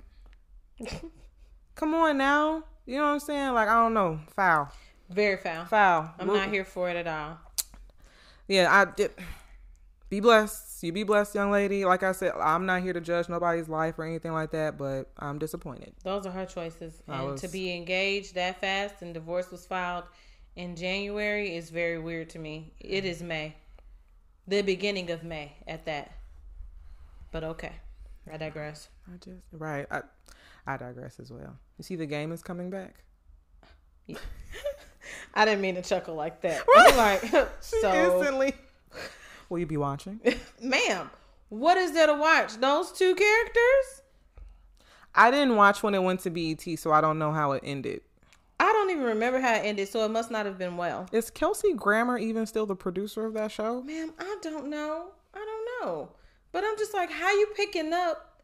[1.74, 2.62] Come on now.
[2.86, 3.54] You know what I'm saying?
[3.54, 4.20] Like, I don't know.
[4.36, 4.70] Foul.
[5.10, 5.64] Very foul.
[5.64, 6.14] Foul.
[6.16, 7.38] I'm not here for it at all.
[8.46, 9.10] Yeah, I did.
[10.08, 10.84] Be blessed.
[10.84, 11.84] You be blessed, young lady.
[11.84, 15.10] Like I said, I'm not here to judge nobody's life or anything like that, but
[15.18, 15.92] I'm disappointed.
[16.04, 17.02] Those are her choices.
[17.08, 20.04] I And was- to be engaged that fast and divorce was filed
[20.54, 22.74] in January is very weird to me.
[22.78, 23.56] It is May.
[24.46, 26.12] The beginning of May at that.
[27.30, 27.72] But okay.
[28.32, 28.88] I digress.
[29.12, 29.86] I just right.
[29.90, 30.02] I
[30.66, 31.56] I digress as well.
[31.78, 33.02] You see, the game is coming back.
[35.34, 36.62] I didn't mean to chuckle like that.
[36.76, 37.22] I'm like,
[37.60, 38.54] so, Instantly.
[39.48, 40.20] Will you be watching?
[40.60, 41.10] ma'am,
[41.48, 42.56] what is there to watch?
[42.56, 44.02] Those two characters?
[45.14, 48.02] I didn't watch when it went to BET, so I don't know how it ended.
[48.60, 51.06] I don't even remember how it ended, so it must not have been well.
[51.12, 53.82] Is Kelsey Grammer even still the producer of that show?
[53.82, 55.06] Ma'am, I don't know.
[55.32, 56.10] I don't know.
[56.58, 58.42] But I'm just like, how you picking up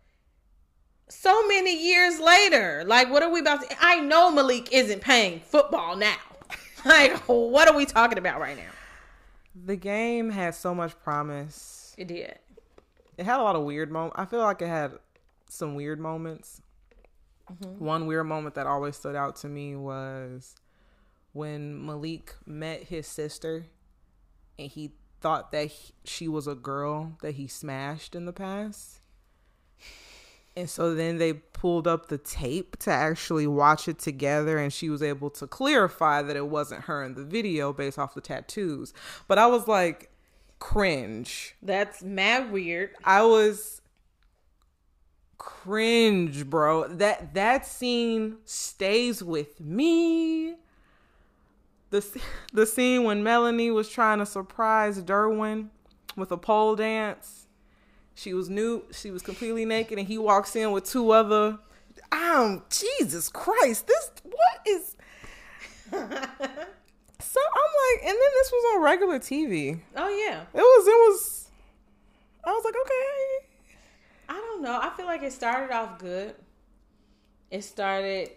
[1.09, 2.85] so many years later?
[2.87, 3.77] Like, what are we about to?
[3.81, 6.15] I know Malik isn't paying football now.
[6.85, 8.71] like, what are we talking about right now?
[9.65, 11.93] The game had so much promise.
[11.99, 12.39] It did.
[13.19, 14.15] It had a lot of weird moments.
[14.17, 14.93] I feel like it had
[15.51, 16.63] some weird moments.
[17.51, 17.85] Mm-hmm.
[17.85, 20.55] One weird moment that always stood out to me was
[21.33, 23.67] when Malik met his sister
[24.57, 24.93] and he
[25.25, 29.01] thought that he- she was a girl that he smashed in the past.
[30.55, 34.91] And so then they pulled up the tape to actually watch it together, and she
[34.91, 38.93] was able to clarify that it wasn't her in the video based off the tattoos.
[39.27, 40.11] But I was like,
[40.59, 41.57] cringe.
[41.63, 42.91] That's mad weird.
[43.03, 43.81] I was
[45.39, 46.87] cringe, bro.
[46.87, 50.57] That that scene stays with me.
[51.95, 52.21] The
[52.53, 55.69] the scene when Melanie was trying to surprise Derwin
[56.17, 57.47] with a pole dance.
[58.17, 58.83] She was new.
[58.91, 61.57] She was completely naked, and he walks in with two other.
[62.11, 63.87] Um, Jesus Christ!
[63.87, 64.97] This what is?
[67.21, 69.81] So I'm like, and then this was on regular TV.
[69.97, 70.43] Oh yeah.
[70.53, 70.87] It was.
[70.87, 71.51] It was.
[72.45, 73.47] I was like, okay.
[74.29, 74.81] I don't know.
[74.81, 76.35] I feel like it started off good.
[77.51, 78.31] It started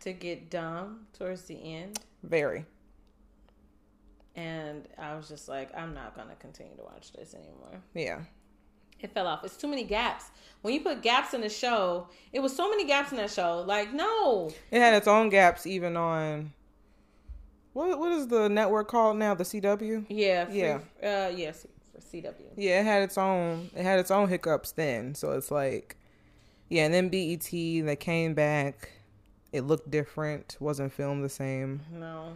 [0.00, 1.98] to get dumb towards the end.
[2.22, 2.66] Very.
[4.36, 7.80] And I was just like, I'm not to continue to watch this anymore.
[7.94, 8.20] Yeah.
[9.00, 9.44] It fell off.
[9.44, 10.26] It's too many gaps.
[10.62, 13.64] When you put gaps in the show, it was so many gaps in that show.
[13.66, 14.50] Like, no.
[14.70, 16.52] It had its own gaps even on
[17.76, 19.34] what what is the network called now?
[19.34, 20.06] The CW?
[20.08, 20.46] Yeah.
[20.46, 20.78] Free, Yeah.
[21.02, 22.32] Uh, yes, for CW.
[22.56, 25.14] Yeah, it had its own it had its own hiccups then.
[25.14, 25.96] So it's like
[26.70, 28.92] yeah, and then BET they came back.
[29.52, 31.82] It looked different, wasn't filmed the same.
[31.92, 32.32] No.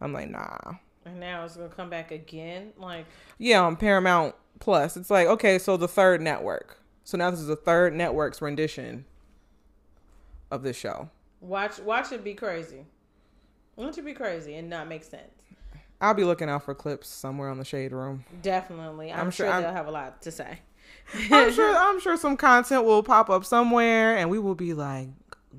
[0.00, 0.74] I'm like, nah.
[1.06, 2.72] And now it's going to come back again.
[2.76, 3.06] Like,
[3.38, 4.96] Yeah, on Paramount Plus.
[4.96, 6.78] It's like, okay, so the third network.
[7.04, 9.04] So now this is the third network's rendition
[10.50, 11.10] of this show.
[11.40, 12.84] watch watch it be crazy.
[13.76, 15.22] Watch it be crazy and not make sense.
[16.00, 18.24] I'll be looking out for clips somewhere on the shade room.
[18.42, 19.12] Definitely.
[19.12, 20.58] I'm, I'm sure, sure I'm- they'll have a lot to say.
[21.30, 25.08] I'm sure I'm sure some content will pop up somewhere and we will be like,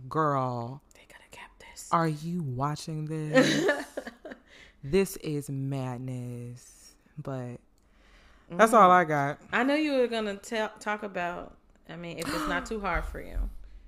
[0.10, 1.88] girl, They could have kept this.
[1.92, 3.70] are you watching this?
[4.92, 6.96] this is madness.
[7.22, 7.58] But
[8.50, 9.40] that's all I got.
[9.52, 11.56] I know you were gonna tell talk about.
[11.90, 13.38] I mean, if it's not too hard for you.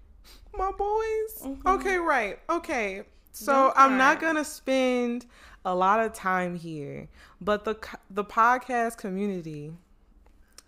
[0.57, 1.41] My boys.
[1.43, 1.65] Mhm.
[1.65, 2.39] Okay, right.
[2.49, 3.03] Okay.
[3.31, 5.25] So Don't I'm not gonna spend
[5.65, 7.07] a lot of time here,
[7.39, 7.77] but the
[8.09, 9.73] the podcast community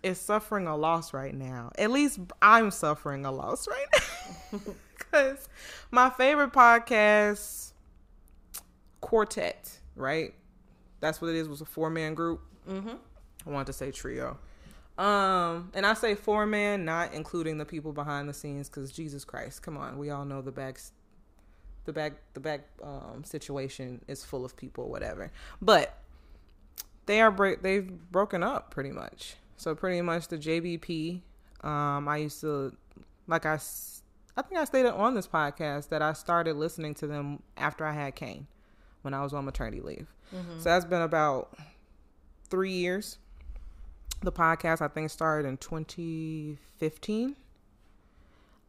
[0.02, 1.70] is suffering a loss right now.
[1.78, 3.86] At least I'm suffering a loss right
[4.52, 4.60] now
[4.98, 5.48] because
[5.90, 7.72] my favorite podcast
[9.00, 10.34] quartet, right?
[11.00, 11.48] That's what it is.
[11.48, 12.40] Was a four man group.
[12.68, 12.96] Mm-hmm.
[13.46, 14.38] I wanted to say trio.
[14.98, 19.24] Um, and I say four man, not including the people behind the scenes, because Jesus
[19.24, 20.78] Christ, come on, we all know the back,
[21.86, 25.32] the back, the back um, situation is full of people, whatever.
[25.60, 25.98] But
[27.06, 29.36] they are break, they've broken up pretty much.
[29.56, 31.20] So pretty much the JBP.
[31.62, 32.76] Um, I used to,
[33.26, 33.54] like I,
[34.36, 37.92] I think I stated on this podcast that I started listening to them after I
[37.92, 38.46] had Kane,
[39.02, 40.12] when I was on maternity leave.
[40.58, 41.54] So that's been about
[42.48, 43.18] three years.
[44.22, 47.36] The podcast I think started in 2015.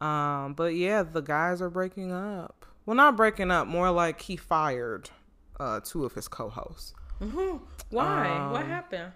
[0.00, 2.66] Um, but yeah, the guys are breaking up.
[2.84, 5.08] Well, not breaking up, more like he fired
[5.58, 6.92] uh, two of his co-hosts.
[7.20, 7.56] Mm-hmm.
[7.90, 8.48] Why?
[8.50, 9.12] what Um, happened?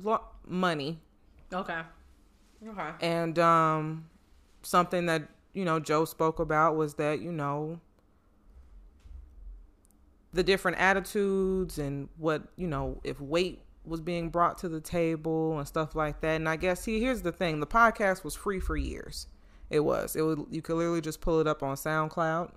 [0.00, 1.00] Lo- money
[1.52, 1.80] Okay.
[2.68, 2.90] Okay.
[3.00, 4.08] and um,
[4.62, 5.22] something that
[5.54, 7.80] you know Joe spoke about was that you know
[10.32, 15.58] the different attitudes and what you know if weight was being brought to the table
[15.58, 16.36] and stuff like that.
[16.36, 19.26] And I guess see here's the thing: the podcast was free for years.
[19.70, 20.16] It was.
[20.16, 22.52] It would you could literally just pull it up on SoundCloud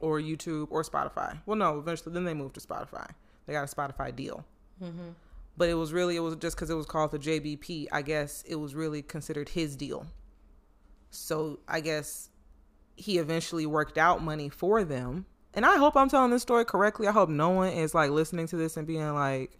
[0.00, 1.38] or YouTube or Spotify.
[1.46, 3.08] Well, no, eventually then they moved to Spotify.
[3.46, 4.44] They got a Spotify deal.
[4.82, 5.10] Mm-hmm.
[5.56, 7.88] But it was really it was just because it was called the JBP.
[7.92, 10.06] I guess it was really considered his deal.
[11.10, 12.30] So I guess
[12.96, 15.26] he eventually worked out money for them.
[15.54, 17.08] And I hope I'm telling this story correctly.
[17.08, 19.58] I hope no one is like listening to this and being like,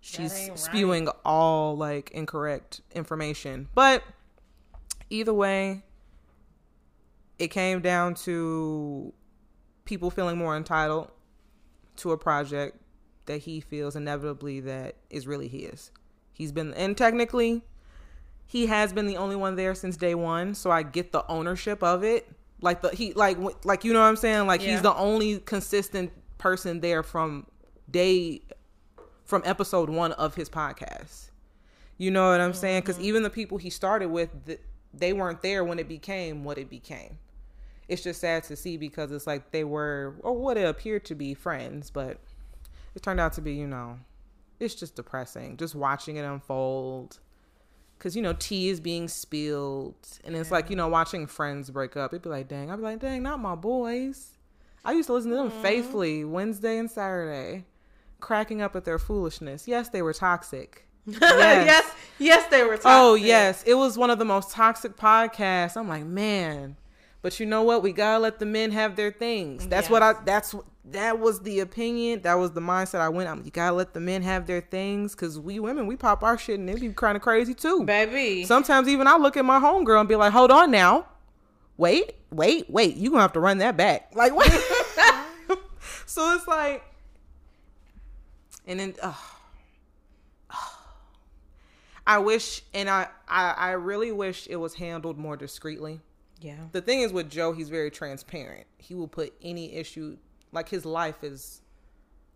[0.00, 0.58] she's ain't right.
[0.58, 3.68] spewing all like incorrect information.
[3.74, 4.02] But
[5.10, 5.84] either way,
[7.38, 9.12] it came down to
[9.84, 11.10] people feeling more entitled
[11.96, 12.78] to a project
[13.26, 15.90] that he feels inevitably that is really his.
[16.32, 17.62] He's been and technically
[18.52, 21.82] he has been the only one there since day 1, so I get the ownership
[21.82, 22.28] of it.
[22.62, 24.46] Like the he like like you know what I'm saying?
[24.46, 24.72] Like Yeah.
[24.72, 27.46] he's the only consistent person there from
[27.90, 28.42] day
[29.24, 31.30] from episode 1 of his podcast.
[31.98, 32.82] You know what I'm saying?
[32.82, 33.04] Cuz mm-hmm.
[33.04, 34.30] even the people he started with
[34.94, 37.18] they weren't there when it became what it became.
[37.88, 41.14] It's just sad to see because it's like they were or what it appeared to
[41.14, 42.18] be friends, but
[42.94, 43.98] it turned out to be, you know,
[44.60, 47.18] it's just depressing just watching it unfold.
[48.02, 51.96] Cause you know tea is being spilled, and it's like you know watching friends break
[51.96, 52.12] up.
[52.12, 54.32] It'd be like, dang, I'd be like, dang, not my boys.
[54.84, 55.62] I used to listen to them mm-hmm.
[55.62, 57.64] faithfully Wednesday and Saturday,
[58.18, 59.68] cracking up at their foolishness.
[59.68, 60.88] Yes, they were toxic.
[61.06, 61.94] yes.
[62.18, 62.72] yes, they were.
[62.72, 62.86] Oh, toxic.
[62.86, 65.76] Oh yes, it was one of the most toxic podcasts.
[65.76, 66.74] I'm like, man,
[67.22, 67.82] but you know what?
[67.82, 69.66] We gotta let the men have their things.
[69.68, 70.14] That's what I.
[70.24, 70.54] That's
[70.86, 72.22] that was the opinion.
[72.22, 73.28] That was the mindset I went.
[73.28, 76.36] I'm, you gotta let the men have their things because we women we pop our
[76.36, 77.84] shit and it be kind of crazy too.
[77.84, 78.44] baby.
[78.44, 81.06] Sometimes even I look at my homegirl and be like, hold on now,
[81.76, 82.96] wait, wait, wait.
[82.96, 84.10] You gonna have to run that back.
[84.16, 84.50] Like what?
[86.06, 86.84] so it's like,
[88.66, 88.94] and then.
[89.00, 89.14] Uh,
[92.04, 96.00] I wish, and I, I, I really wish it was handled more discreetly.
[96.42, 96.56] Yeah.
[96.72, 98.66] The thing is with Joe, he's very transparent.
[98.78, 100.16] He will put any issue,
[100.52, 101.62] like his life is,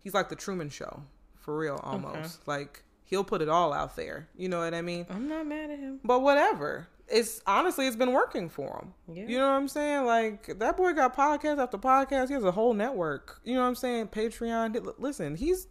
[0.03, 1.03] he's like the Truman Show,
[1.35, 2.47] for real, almost.
[2.47, 4.27] Like he'll put it all out there.
[4.35, 5.05] You know what I mean?
[5.09, 5.99] I'm not mad at him.
[6.03, 6.87] But whatever.
[7.09, 9.15] It's honestly, it's been working for him.
[9.15, 9.27] Yeah.
[9.27, 10.05] You know what I'm saying?
[10.05, 12.27] Like that boy got podcast after podcast.
[12.27, 13.39] He has a whole network.
[13.45, 14.07] You know what I'm saying?
[14.07, 14.73] Patreon.
[14.73, 15.67] Li- Listen, he's,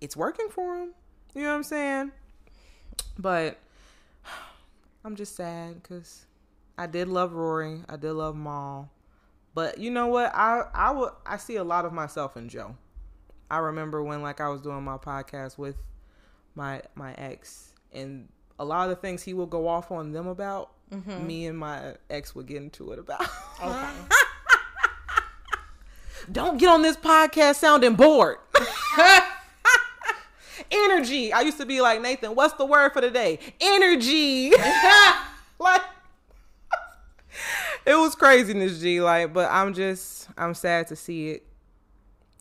[0.00, 0.94] it's working for him.
[1.34, 2.12] You know what I'm saying?
[3.18, 3.58] But
[5.04, 6.26] I'm just sad because
[6.78, 7.82] I did love Rory.
[7.88, 8.88] I did love Mal.
[9.54, 10.32] But you know what?
[10.34, 12.76] I I would I see a lot of myself in Joe.
[13.50, 15.76] I remember when like I was doing my podcast with
[16.54, 20.26] my my ex and a lot of the things he would go off on them
[20.26, 21.26] about, mm-hmm.
[21.26, 23.26] me and my ex would get into it about.
[23.62, 23.90] Okay.
[26.32, 28.36] Don't get on this podcast sounding bored.
[30.70, 31.32] Energy.
[31.32, 33.38] I used to be like, Nathan, what's the word for today?
[33.60, 34.50] Energy.
[35.58, 35.80] like
[37.88, 39.00] it was craziness, G.
[39.00, 41.46] Like, but I'm just I'm sad to see it.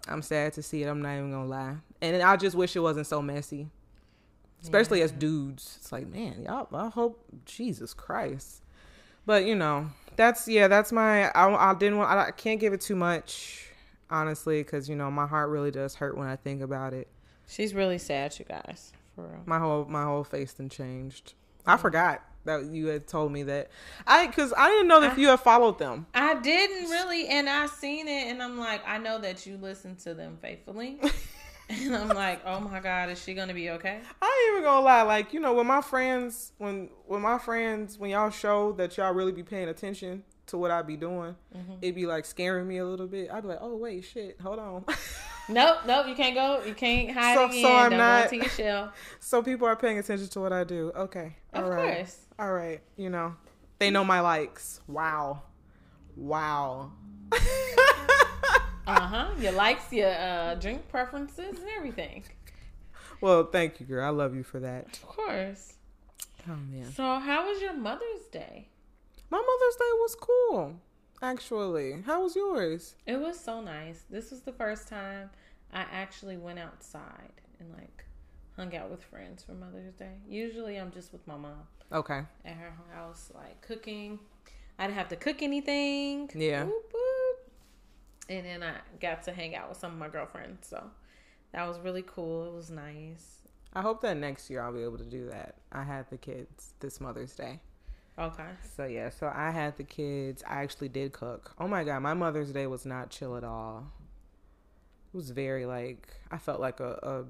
[0.07, 0.88] I'm sad to see it.
[0.88, 1.75] I'm not even gonna lie.
[2.01, 3.69] and I just wish it wasn't so messy,
[4.62, 5.77] especially as dudes.
[5.79, 6.67] It's like, man, y'all.
[6.75, 8.62] I hope Jesus Christ.
[9.25, 11.29] But you know, that's yeah, that's my.
[11.29, 12.12] I, I didn't want.
[12.12, 13.69] I, I can't give it too much,
[14.10, 17.07] honestly, because you know my heart really does hurt when I think about it.
[17.47, 18.91] She's really sad, you guys.
[19.15, 19.43] For real.
[19.45, 21.33] My whole my whole face then changed.
[21.65, 23.69] I forgot that you had told me that
[24.05, 26.07] I because I didn't know if I- you had followed them.
[26.13, 29.95] I didn't really, and I seen it, and I'm like, I know that you listen
[29.97, 30.99] to them faithfully,
[31.69, 33.99] and I'm like, oh my god, is she gonna be okay?
[34.21, 35.03] I ain't even gonna lie.
[35.03, 39.13] Like you know, when my friends, when when my friends, when y'all show that y'all
[39.13, 41.73] really be paying attention to what I be doing, Mm-hmm.
[41.81, 43.29] it be like scaring me a little bit.
[43.31, 44.86] I'd be like, oh wait, shit, hold on.
[45.49, 47.62] Nope, nope, you can't go, you can't hide So- again.
[47.63, 48.93] so I'm Don't not- go into your shell.
[49.19, 50.91] so people are paying attention to what I do.
[50.95, 52.17] Okay, Of all right, course.
[52.38, 52.81] all right.
[52.97, 53.36] You know,
[53.79, 54.81] they know my likes.
[54.88, 55.43] Wow,
[56.15, 56.91] wow.
[58.88, 59.27] Uh huh.
[59.38, 62.23] Your likes, your uh, drink preferences, and everything.
[63.19, 64.05] well, thank you, girl.
[64.05, 64.86] I love you for that.
[64.93, 65.73] Of course.
[66.49, 66.86] Oh man.
[66.93, 68.69] So, how was your Mother's Day?
[69.29, 70.79] My Mother's Day was cool,
[71.21, 72.01] actually.
[72.06, 72.95] How was yours?
[73.06, 74.03] It was so nice.
[74.10, 75.30] This was the first time
[75.73, 78.06] I actually went outside and like
[78.56, 80.15] hung out with friends for Mother's Day.
[80.27, 82.21] Usually, I'm just with my mom Okay.
[82.45, 84.19] at her house, like cooking.
[84.80, 86.30] I didn't have to cook anything.
[86.36, 86.65] Yeah.
[86.65, 87.49] Boop, boop.
[88.30, 90.67] And then I got to hang out with some of my girlfriends.
[90.67, 90.84] So
[91.53, 92.47] that was really cool.
[92.47, 93.38] It was nice.
[93.73, 95.56] I hope that next year I'll be able to do that.
[95.71, 97.60] I had the kids this Mother's Day.
[98.19, 98.47] Okay.
[98.75, 100.43] So yeah, so I had the kids.
[100.47, 101.53] I actually did cook.
[101.60, 103.91] Oh my god, my Mother's Day was not chill at all.
[105.13, 107.23] It was very like I felt like a, a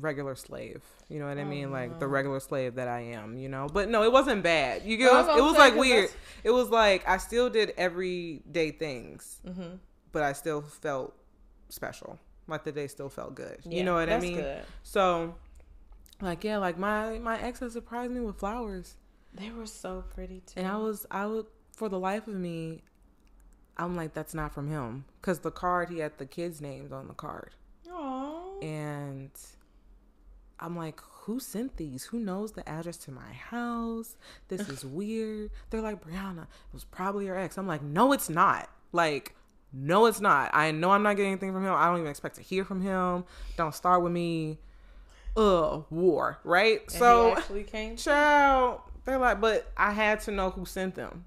[0.00, 0.82] regular slave.
[1.08, 1.70] You know what I Oh, mean?
[1.70, 3.68] Like the regular slave that I am, you know?
[3.72, 4.82] But no, it wasn't bad.
[4.84, 6.04] You get was it was like weird.
[6.08, 9.76] that's- It was like I still did everyday things, Mm-hmm.
[10.10, 11.14] but I still felt
[11.68, 12.18] special.
[12.48, 13.58] Like the day still felt good.
[13.64, 14.36] Yeah, you know what I mean?
[14.38, 14.64] Good.
[14.82, 15.36] So
[16.20, 18.96] like yeah, like my my ex has surprised me with flowers.
[19.34, 20.60] They were so pretty too.
[20.60, 22.82] And I was, I would, for the life of me,
[23.76, 25.04] I'm like, that's not from him.
[25.20, 27.50] Because the card, he had the kids' names on the card.
[27.90, 28.62] Aww.
[28.62, 29.30] And
[30.60, 32.04] I'm like, who sent these?
[32.04, 34.16] Who knows the address to my house?
[34.48, 35.50] This is weird.
[35.70, 37.58] They're like, Brianna, it was probably your ex.
[37.58, 38.70] I'm like, no, it's not.
[38.92, 39.34] Like,
[39.72, 40.50] no, it's not.
[40.52, 41.72] I know I'm not getting anything from him.
[41.72, 43.24] I don't even expect to hear from him.
[43.56, 44.60] Don't start with me.
[45.36, 46.82] Ugh, war, right?
[46.82, 47.96] And so, he actually came.
[47.96, 51.24] Child, they're like, but I had to know who sent them.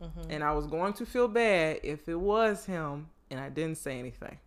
[0.00, 0.26] Mhm.
[0.30, 3.98] And I was going to feel bad if it was him and I didn't say
[3.98, 4.38] anything.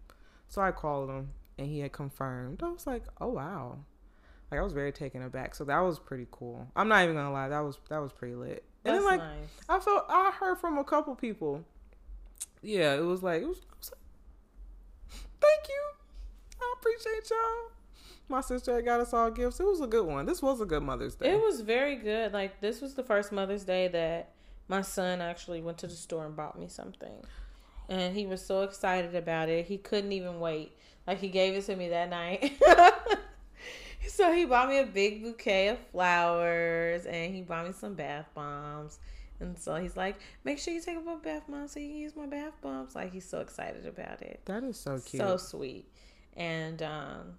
[0.47, 2.61] So I called him and he had confirmed.
[2.63, 3.77] I was like, oh wow.
[4.51, 5.55] Like I was very taken aback.
[5.55, 6.67] So that was pretty cool.
[6.75, 8.63] I'm not even gonna lie, that was that was pretty lit.
[8.85, 9.47] And then like nice.
[9.69, 11.63] I felt I heard from a couple people.
[12.61, 15.83] Yeah, it was like it was, was like, thank you.
[16.61, 17.71] I appreciate y'all.
[18.29, 19.59] My sister had got us all gifts.
[19.59, 20.25] It was a good one.
[20.25, 21.31] This was a good Mother's Day.
[21.31, 22.33] It was very good.
[22.33, 24.31] Like this was the first Mother's Day that
[24.67, 27.25] my son actually went to the store and bought me something.
[27.89, 29.65] And he was so excited about it.
[29.65, 30.71] He couldn't even wait.
[31.05, 32.53] Like he gave it to me that night.
[34.07, 38.27] so he bought me a big bouquet of flowers and he bought me some bath
[38.33, 38.99] bombs.
[39.39, 42.15] And so he's like, make sure you take a bath bomb so you can use
[42.15, 42.95] my bath bombs.
[42.95, 44.39] Like he's so excited about it.
[44.45, 45.21] that is so cute.
[45.21, 45.85] So sweet.
[46.37, 47.37] And um,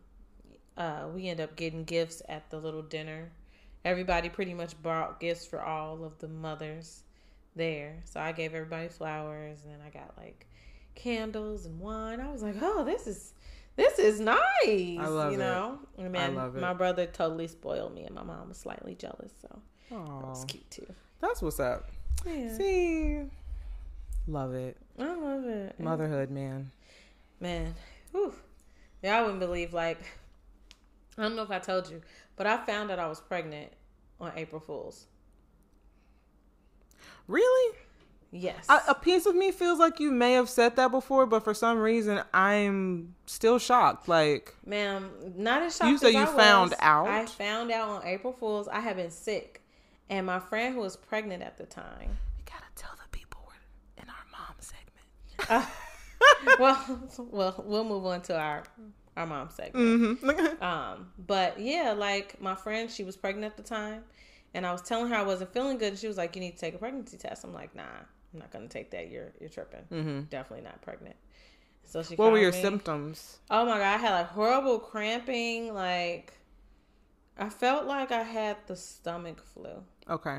[0.76, 3.30] uh, we end up getting gifts at the little dinner.
[3.84, 7.02] Everybody pretty much brought gifts for all of the mothers
[7.54, 8.00] there.
[8.04, 10.46] So I gave everybody flowers and then I got like
[10.94, 12.20] candles and wine.
[12.20, 13.32] I was like, oh, this is
[13.76, 14.38] this is nice.
[14.66, 15.42] I love you it.
[15.42, 15.78] know?
[15.98, 16.60] And then love it.
[16.60, 19.60] my brother totally spoiled me and my mom was slightly jealous, so
[19.90, 20.86] that was cute too.
[21.20, 21.90] that's what's up.
[22.26, 22.56] Yeah.
[22.56, 23.20] See,
[24.28, 24.76] love it.
[24.98, 25.78] I love it.
[25.78, 26.70] Motherhood, man.
[27.40, 27.74] Man,
[28.12, 28.32] whew.
[29.02, 29.98] Yeah, I wouldn't believe like
[31.18, 32.02] I don't know if I told you,
[32.36, 33.72] but I found out I was pregnant
[34.20, 35.06] on April Fools.
[37.28, 37.76] Really?
[38.32, 38.66] Yes.
[38.68, 41.78] A piece of me feels like you may have said that before, but for some
[41.78, 44.08] reason, I'm still shocked.
[44.08, 46.78] Like, Ma'am, not as shocked You say as you I found was.
[46.82, 47.06] out?
[47.06, 48.66] I found out on April Fools.
[48.66, 49.62] I had been sick,
[50.10, 52.08] and my friend who was pregnant at the time.
[52.38, 55.68] you gotta tell the people we're in our mom segment.
[56.58, 58.64] well, well, we'll move on to our
[59.16, 60.20] our mom segment.
[60.20, 60.62] Mm-hmm.
[60.64, 64.02] Um, but yeah, like my friend, she was pregnant at the time,
[64.54, 66.52] and I was telling her I wasn't feeling good, and she was like, "You need
[66.52, 67.82] to take a pregnancy test." I'm like, "Nah,
[68.32, 69.10] I'm not gonna take that.
[69.10, 69.82] You're you're tripping.
[69.92, 70.20] mm-hmm.
[70.30, 71.16] Definitely not pregnant."
[71.84, 72.14] So she.
[72.16, 72.62] What were your me.
[72.62, 73.38] symptoms?
[73.50, 75.74] Oh my god, I had like horrible cramping.
[75.74, 76.32] Like,
[77.38, 80.38] I felt like I had the stomach flu, Okay.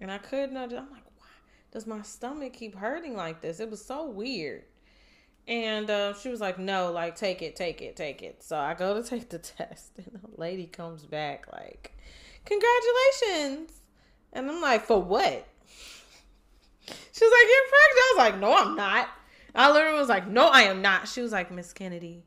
[0.00, 0.56] and I couldn't.
[0.56, 1.26] I'm like, why
[1.72, 3.58] does my stomach keep hurting like this?
[3.58, 4.62] It was so weird.
[5.48, 8.42] And uh, she was like, no, like, take it, take it, take it.
[8.42, 11.92] So I go to take the test, and the lady comes back, like,
[12.44, 13.70] congratulations.
[14.32, 15.46] And I'm like, for what?
[16.86, 17.98] She was like, you're pregnant.
[17.98, 19.08] I was like, no, I'm not.
[19.54, 21.08] I literally was like, no, I am not.
[21.08, 22.22] She was like, Miss Kennedy.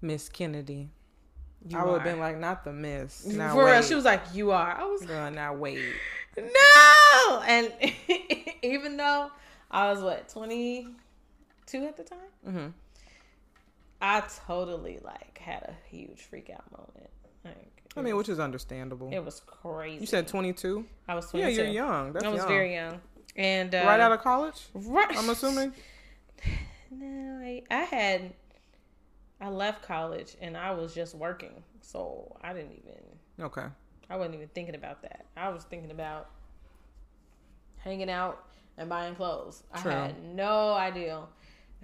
[0.00, 0.88] Miss Kennedy.
[1.68, 3.26] You I would have been like, not the miss.
[3.26, 4.72] Now For real, she was like, you are.
[4.72, 5.80] I was like, now wait.
[6.36, 7.42] no.
[7.46, 7.72] And
[8.62, 9.30] even though
[9.70, 10.28] I was, what,
[11.72, 12.18] 22 at the time?
[12.44, 12.66] hmm
[14.00, 17.08] I totally like had a huge freak out moment.
[17.44, 19.10] Like, I mean, which is understandable.
[19.12, 20.00] it was crazy.
[20.00, 20.84] You said 22?
[21.06, 21.52] I was twenty two.
[21.52, 22.12] Yeah, you're young.
[22.12, 22.48] That's I was young.
[22.48, 23.00] very young,
[23.36, 24.60] and uh, right out of college.
[24.74, 25.16] right.
[25.16, 25.72] I'm assuming.
[26.94, 28.34] No, I, I had.
[29.40, 33.46] I left college and I was just working, so I didn't even.
[33.46, 33.64] Okay.
[34.10, 35.24] I wasn't even thinking about that.
[35.34, 36.28] I was thinking about
[37.78, 38.44] hanging out
[38.76, 39.62] and buying clothes.
[39.80, 39.90] True.
[39.90, 41.22] I had no idea,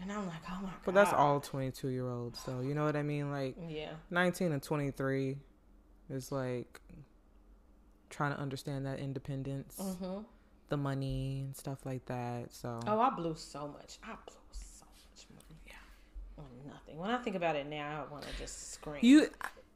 [0.01, 0.73] and I'm like, oh my god.
[0.85, 2.39] But that's all 22 year olds.
[2.41, 3.31] So you know what I mean?
[3.31, 3.93] Like Yeah.
[4.11, 5.37] 19 and 23
[6.11, 6.81] is like
[8.11, 10.21] trying to understand that independence, hmm
[10.71, 12.53] the money and stuff like that.
[12.53, 13.99] So Oh, I blew so much.
[14.05, 15.59] I blew so much money.
[15.67, 15.73] Yeah.
[16.39, 16.99] On nothing.
[16.99, 18.99] When I think about it now, I want to just scream.
[19.01, 19.29] you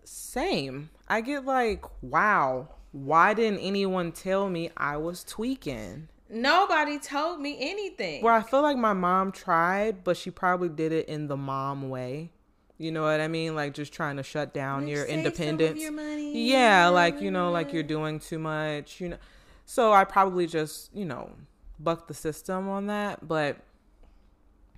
[0.04, 0.90] same.
[1.08, 6.08] I get like, wow, why didn't anyone tell me I was tweaking?
[6.32, 8.22] Nobody told me anything.
[8.22, 11.90] Where I feel like my mom tried, but she probably did it in the mom
[11.90, 12.30] way.
[12.78, 13.54] You know what I mean?
[13.54, 15.80] Like just trying to shut down your save some of independence.
[15.80, 16.50] your money.
[16.50, 19.18] Yeah, like you know, like you're doing too much, you know.
[19.66, 21.30] So I probably just, you know,
[21.78, 23.58] bucked the system on that, but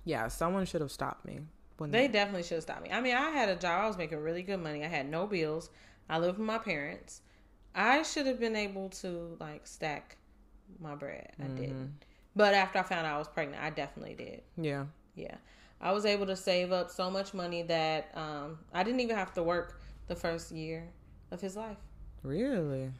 [0.03, 1.39] yeah, someone should have stopped me.
[1.77, 2.91] When They definitely should have stopped me.
[2.91, 3.83] I mean, I had a job.
[3.83, 4.83] I was making really good money.
[4.83, 5.69] I had no bills.
[6.09, 7.21] I lived with my parents.
[7.73, 10.17] I should have been able to like stack
[10.79, 11.31] my bread.
[11.39, 11.55] I Mm-hmm.
[11.55, 11.93] didn't.
[12.35, 14.41] But after I found out I was pregnant, I definitely did.
[14.57, 14.85] yeah.
[15.15, 15.35] Yeah.
[15.81, 19.33] I was able to save up so much money that um, I didn't even have
[19.35, 20.89] to work the first year
[21.31, 21.77] of his life.
[22.23, 22.91] Really?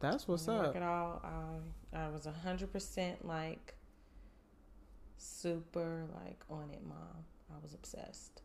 [0.00, 0.76] That's what's up.
[0.76, 1.22] At all.
[1.24, 3.74] I, I was a hundred percent like
[5.16, 7.24] super like on it, mom.
[7.50, 8.42] I was obsessed.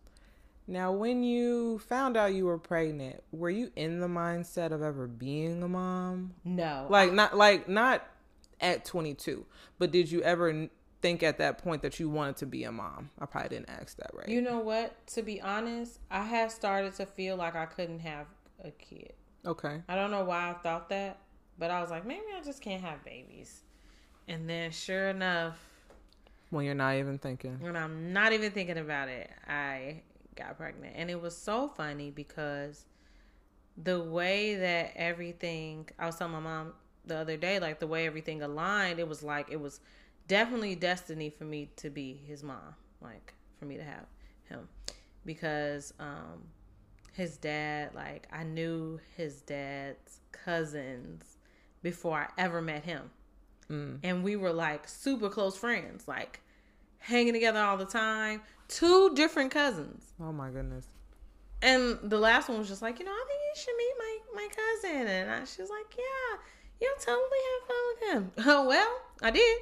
[0.67, 5.07] Now, when you found out you were pregnant, were you in the mindset of ever
[5.07, 6.33] being a mom?
[6.45, 8.05] No, Like not like not
[8.61, 9.45] at 22,
[9.79, 10.69] but did you ever
[11.01, 13.09] think at that point that you wanted to be a mom?
[13.19, 14.27] I probably didn't ask that right.
[14.29, 15.05] You know what?
[15.07, 18.27] To be honest, I had started to feel like I couldn't have
[18.63, 19.13] a kid.
[19.45, 19.81] okay.
[19.89, 21.17] I don't know why I thought that,
[21.57, 23.61] but I was like, maybe I just can't have babies.
[24.27, 25.57] And then, sure enough,
[26.51, 27.57] When you're not even thinking.
[27.59, 30.03] when I'm not even thinking about it, I
[30.35, 30.93] got pregnant.
[30.95, 32.85] And it was so funny because
[33.81, 36.73] the way that everything, I was telling my mom
[37.05, 39.79] the other day, like the way everything aligned, it was like it was
[40.27, 44.05] definitely destiny for me to be his mom, like for me to have
[44.49, 44.67] him.
[45.25, 46.43] Because um
[47.13, 51.37] his dad, like I knew his dad's cousins
[51.83, 53.09] before I ever met him
[53.69, 53.99] Mm.
[54.03, 56.41] and we were like super close friends, like
[56.99, 58.41] hanging together all the time.
[58.67, 60.87] Two different cousins, Oh my goodness.
[61.61, 64.17] and the last one was just like, you know, I think you should meet my
[64.35, 66.37] my cousin, and I, she was like, yeah,
[66.81, 68.45] you'll totally have fun with him.
[68.47, 69.59] Oh well, I did,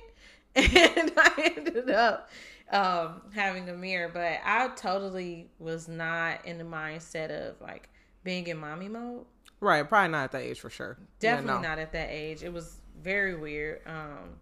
[0.98, 2.30] and I ended up
[2.72, 4.10] um, having Amir.
[4.14, 7.90] but I totally was not in the mindset of like
[8.24, 9.26] being in mommy mode.
[9.60, 10.98] Right, probably not at that age for sure.
[11.00, 11.68] Yeah, Definitely no.
[11.70, 12.44] not at that age.
[12.44, 13.82] It was very weird.
[13.86, 14.36] Um,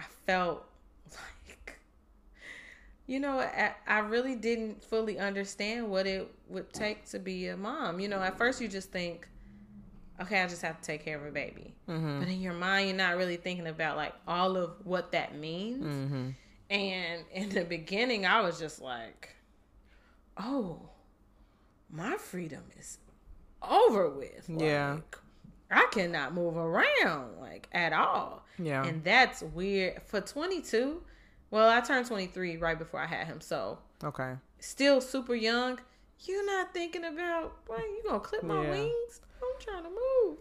[0.00, 0.64] I felt
[1.12, 1.78] like,
[3.06, 7.56] you know, I, I really didn't fully understand what it would take to be a
[7.56, 8.00] mom.
[8.00, 9.28] You know, at first you just think,
[10.20, 11.74] okay, I just have to take care of a baby.
[11.88, 12.18] Mm-hmm.
[12.20, 15.84] But in your mind, you're not really thinking about like all of what that means.
[15.84, 16.30] Mm-hmm.
[16.70, 19.34] And in the beginning, I was just like,
[20.36, 20.88] oh,
[21.90, 22.98] my freedom is
[23.68, 24.48] over with.
[24.48, 24.98] Yeah.
[25.70, 28.44] I cannot move around like at all.
[28.58, 28.84] Yeah.
[28.84, 30.02] And that's weird.
[30.06, 31.02] For 22,
[31.50, 33.40] well, I turned 23 right before I had him.
[33.40, 34.34] So okay.
[34.58, 35.80] still super young.
[36.22, 38.70] You're not thinking about, well, you going to clip my Yeah.
[38.70, 39.20] wings?
[39.60, 40.38] Trying to move.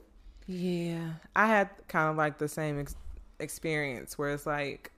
[0.48, 2.96] Yeah, I had kind of like the same ex-
[3.40, 4.92] experience where it's like,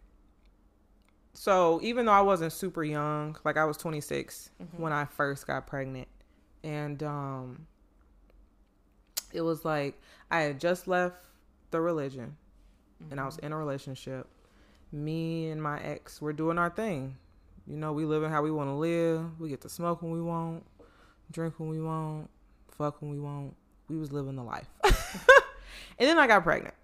[1.34, 5.67] so even though I wasn't super young, like I was 26 when I first got
[5.67, 6.07] pregnant,
[6.63, 7.67] and um,
[9.34, 9.99] it was like
[10.30, 11.26] I had just left
[11.72, 12.38] the religion,
[13.09, 14.28] and I was in a relationship.
[14.93, 17.17] Me and my ex, we're doing our thing.
[17.67, 19.39] You know, we living how we want to live.
[19.39, 20.65] We get to smoke when we want,
[21.32, 22.30] drink when we want,
[22.69, 23.55] fuck when we want.
[23.91, 24.67] We was living the life.
[24.83, 24.93] and
[25.97, 26.75] then I got pregnant.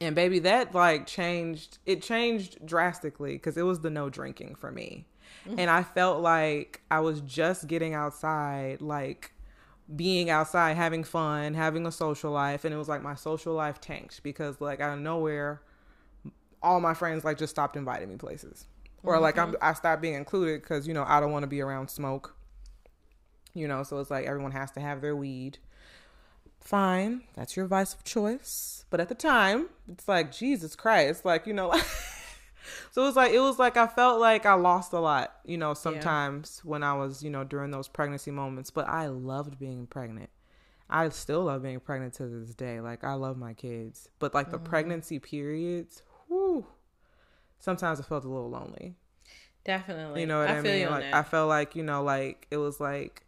[0.00, 1.78] And baby, that like changed.
[1.86, 5.06] It changed drastically because it was the no drinking for me.
[5.46, 5.56] Mm.
[5.58, 9.32] and I felt like I was just getting outside, like
[9.94, 13.80] being outside, having fun, having a social life, and it was like my social life
[13.80, 15.62] tanked because like out of nowhere,
[16.62, 18.66] all my friends like just stopped inviting me places,
[19.02, 19.64] or like I'm, mm-hmm.
[19.64, 22.36] I stopped being included because you know I don't want to be around smoke.
[23.54, 25.58] You know, so it's like everyone has to have their weed.
[26.62, 28.84] Fine, that's your vice of choice.
[28.88, 31.84] But at the time, it's like Jesus Christ, like you know, like
[32.92, 35.58] so it was like it was like I felt like I lost a lot, you
[35.58, 36.70] know, sometimes yeah.
[36.70, 38.70] when I was, you know, during those pregnancy moments.
[38.70, 40.30] But I loved being pregnant.
[40.88, 42.80] I still love being pregnant to this day.
[42.80, 44.66] Like I love my kids, but like the mm-hmm.
[44.66, 46.66] pregnancy periods, whoo,
[47.58, 48.94] sometimes I felt a little lonely.
[49.64, 50.90] Definitely, you know what I, I mean.
[50.90, 53.24] like I felt like you know, like it was like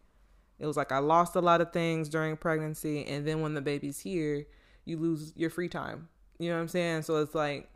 [0.65, 3.61] it was like I lost a lot of things during pregnancy, and then when the
[3.61, 4.47] baby's here,
[4.87, 6.09] you lose your free time.
[6.39, 7.03] You know what I'm saying?
[7.03, 7.69] So it's like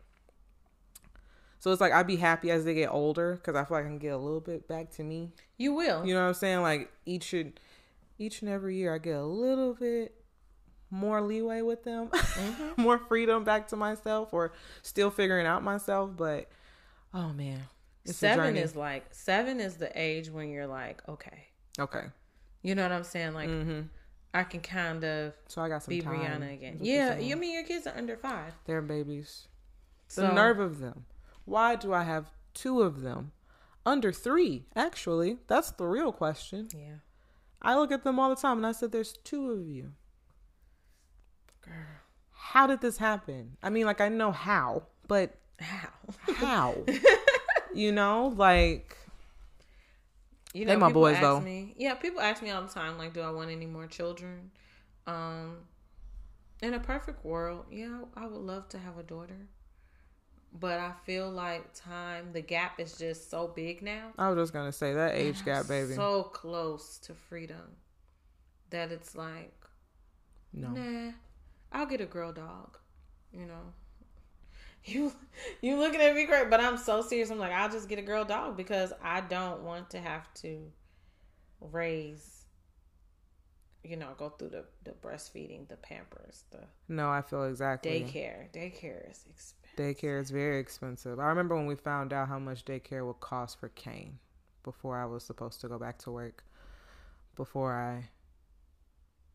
[1.59, 3.89] so it's like I'd be happy as they get older because I feel like I
[3.89, 5.33] can get a little bit back to me.
[5.57, 6.05] You will.
[6.05, 6.61] You know what I'm saying?
[6.61, 7.59] Like each and
[8.17, 10.15] each and every year I get a little bit
[10.89, 12.81] more leeway with them, mm-hmm.
[12.81, 16.11] more freedom back to myself, or still figuring out myself.
[16.15, 16.49] But
[17.13, 17.59] oh man,
[18.05, 22.05] seven is like seven is the age when you're like, okay, okay,
[22.61, 23.33] you know what I'm saying?
[23.33, 23.81] Like, mm-hmm.
[24.33, 26.77] I can kind of so I got some be time, Brianna again.
[26.81, 28.53] Yeah, you mean your kids are under five?
[28.65, 29.47] They're babies.
[30.09, 31.05] The so, nerve of them.
[31.45, 33.31] Why do I have two of them?
[33.85, 35.37] Under three, actually.
[35.47, 36.67] That's the real question.
[36.75, 36.95] Yeah.
[37.61, 39.93] I look at them all the time and I said, There's two of you.
[41.61, 41.73] Girl.
[42.31, 43.57] How did this happen?
[43.61, 45.89] I mean, like, I know how, but how?
[46.35, 46.75] How?
[47.73, 48.95] you know, like.
[50.53, 51.39] You know, they my boys though.
[51.39, 54.51] Me, yeah, people ask me all the time, like, do I want any more children?
[55.05, 55.57] Um,
[56.61, 59.47] in a perfect world, yeah, I would love to have a daughter
[60.57, 64.11] but I feel like time, the gap is just so big now.
[64.17, 67.75] I was just gonna say that age gap, baby, so close to freedom
[68.69, 69.53] that it's like,
[70.53, 71.11] no, nah,
[71.71, 72.77] I'll get a girl dog.
[73.31, 73.73] You know,
[74.85, 75.11] you
[75.61, 77.29] you looking at me great, but I'm so serious.
[77.29, 80.71] I'm like, I'll just get a girl dog because I don't want to have to
[81.61, 82.39] raise
[83.83, 87.91] you know, go through the, the breastfeeding, the pampers, the No, I feel exactly.
[87.91, 88.51] Daycare.
[88.51, 89.75] Daycare is expensive.
[89.77, 91.19] Daycare is very expensive.
[91.19, 94.19] I remember when we found out how much daycare would cost for Kane
[94.63, 96.43] before I was supposed to go back to work.
[97.35, 98.09] Before I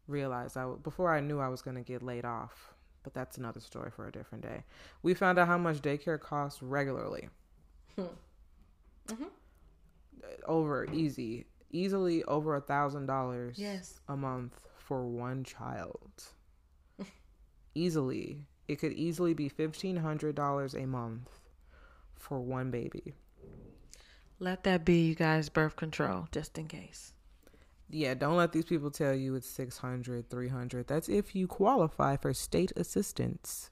[0.07, 2.74] realized I before I knew I was going to get laid off.
[3.05, 4.65] But that's another story for a different day.
[5.03, 7.29] We found out how much daycare costs regularly.
[7.95, 8.03] Hmm.
[9.09, 9.25] Mm-hmm.
[10.47, 13.59] Over easy, easily over a thousand dollars.
[13.59, 14.01] Yes.
[14.09, 16.25] A month for one child.
[17.75, 21.29] easily it could easily be $1,500 a month
[22.15, 23.15] for one baby.
[24.39, 27.14] Let that be you guys birth control just in case.
[27.95, 30.89] Yeah, don't let these people tell you it's 600, 300.
[30.89, 33.71] That's if you qualify for state assistance.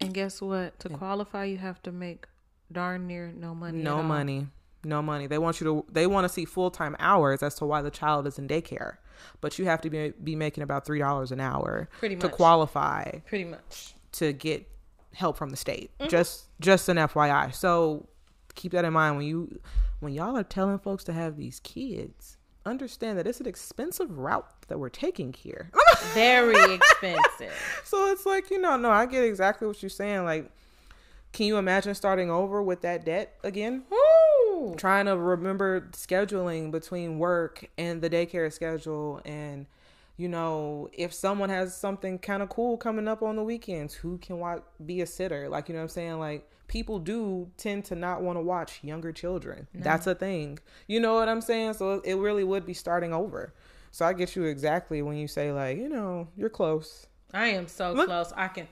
[0.00, 0.78] And guess what?
[0.80, 2.26] To qualify, you have to make
[2.72, 3.82] darn near no money.
[3.82, 4.46] No money.
[4.82, 5.26] No money.
[5.26, 8.26] They want you to they want to see full-time hours as to why the child
[8.26, 8.96] is in daycare.
[9.42, 12.22] But you have to be be making about $3 an hour Pretty much.
[12.22, 13.18] to qualify.
[13.26, 14.66] Pretty much to get
[15.12, 15.90] help from the state.
[15.98, 16.08] Mm-hmm.
[16.08, 17.54] Just just an FYI.
[17.54, 18.08] So
[18.54, 19.60] keep that in mind when you
[20.00, 22.38] when y'all are telling folks to have these kids.
[22.66, 25.70] Understand that it's an expensive route that we're taking here.
[26.14, 27.52] Very expensive.
[27.84, 30.24] so it's like, you know, no, I get exactly what you're saying.
[30.24, 30.50] Like,
[31.32, 33.84] can you imagine starting over with that debt again?
[33.90, 34.74] Woo!
[34.76, 39.66] Trying to remember scheduling between work and the daycare schedule and
[40.16, 44.18] you know, if someone has something kind of cool coming up on the weekends, who
[44.18, 45.48] can watch, be a sitter?
[45.48, 46.18] Like, you know what I'm saying?
[46.20, 49.66] Like, people do tend to not want to watch younger children.
[49.72, 49.82] No.
[49.82, 50.58] That's a thing.
[50.86, 51.74] You know what I'm saying?
[51.74, 53.52] So it really would be starting over.
[53.90, 57.06] So I get you exactly when you say, like, you know, you're close.
[57.32, 58.06] I am so Look.
[58.06, 58.32] close.
[58.36, 58.66] I can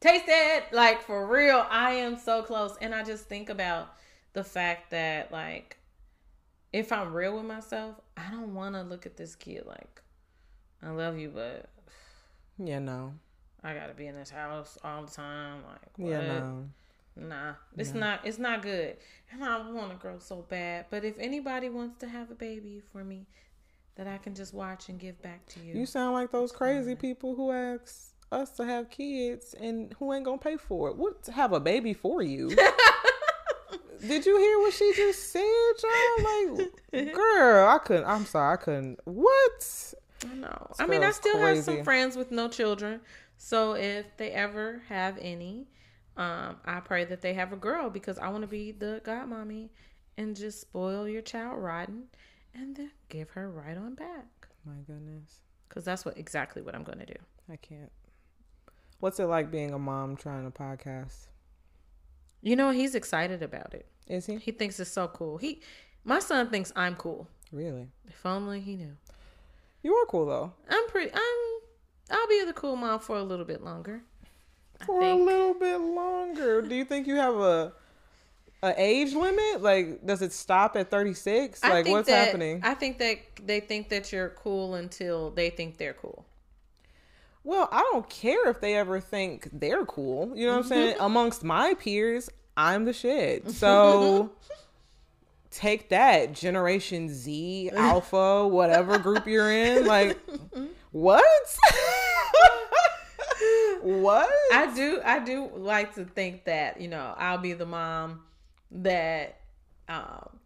[0.00, 0.64] taste it.
[0.72, 2.76] Like, for real, I am so close.
[2.80, 3.94] And I just think about
[4.34, 5.78] the fact that, like,
[6.72, 10.02] if I'm real with myself, I don't want to look at this kid like,
[10.82, 11.70] I love you, but
[12.58, 13.14] yeah, no.
[13.64, 15.62] I gotta be in this house all the time.
[15.66, 16.10] Like, what?
[16.10, 16.68] yeah, no.
[17.16, 18.00] Nah, it's no.
[18.00, 18.20] not.
[18.24, 18.96] It's not good.
[19.32, 20.86] And I want to grow so bad.
[20.90, 23.26] But if anybody wants to have a baby for me,
[23.96, 25.74] that I can just watch and give back to you.
[25.74, 30.24] You sound like those crazy people who ask us to have kids and who ain't
[30.24, 30.96] gonna pay for it.
[30.96, 32.48] What have a baby for you?
[34.00, 36.58] Did you hear what she just said, y'all?
[36.92, 38.04] Like, girl, I couldn't.
[38.04, 39.00] I'm sorry, I couldn't.
[39.04, 39.94] What?
[40.30, 40.74] I know.
[40.78, 41.56] I mean, I still crazy.
[41.56, 43.00] have some friends with no children.
[43.36, 45.68] So if they ever have any,
[46.16, 49.70] um, I pray that they have a girl because I want to be the godmommy
[50.16, 52.04] and just spoil your child rotten
[52.54, 54.48] and then give her right on back.
[54.64, 55.40] My goodness.
[55.68, 57.18] Because that's what exactly what I'm going to do.
[57.52, 57.90] I can't.
[59.00, 61.26] What's it like being a mom trying to podcast?
[62.42, 63.86] You know, he's excited about it.
[64.06, 64.36] Is he?
[64.36, 65.38] He thinks it's so cool.
[65.38, 65.60] He,
[66.04, 67.26] my son thinks I'm cool.
[67.50, 67.88] Really?
[68.06, 68.96] If only he knew.
[69.82, 70.52] You are cool though.
[70.68, 71.10] I'm pretty.
[71.12, 71.53] I'm.
[72.10, 74.02] I'll be the cool mom for a little bit longer.
[74.80, 76.62] I For a little bit longer.
[76.62, 77.72] Do you think you have a
[78.62, 79.62] a age limit?
[79.62, 81.62] Like, does it stop at thirty six?
[81.62, 82.60] Like, what's that- happening?
[82.62, 86.24] I think that they think that you're cool until they think they're cool.
[87.42, 90.32] Well, I don't care if they ever think they're cool.
[90.34, 90.96] You know what I'm saying?
[91.00, 93.50] Amongst my peers, I'm the shit.
[93.50, 94.32] So
[95.50, 99.86] take that, Generation Z, Alpha, whatever group you're in.
[99.86, 100.18] Like,
[100.90, 101.22] what?
[103.84, 104.30] What?
[104.52, 105.00] I do.
[105.04, 108.22] I do like to think that you know I'll be the mom
[108.70, 109.40] that
[109.88, 110.40] um,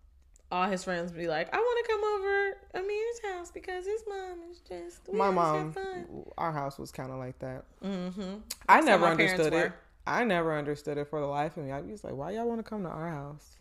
[0.51, 4.41] all his friends be like, I want to come over Amir's house because his mom
[4.51, 5.74] is just my mom,
[6.36, 7.64] our house was kind of like that.
[7.84, 8.39] Mm-hmm.
[8.68, 9.53] I never understood it.
[9.53, 9.74] were.
[10.07, 11.70] I never understood it for the life of me.
[11.70, 13.57] I was like, why y'all want to come to our house?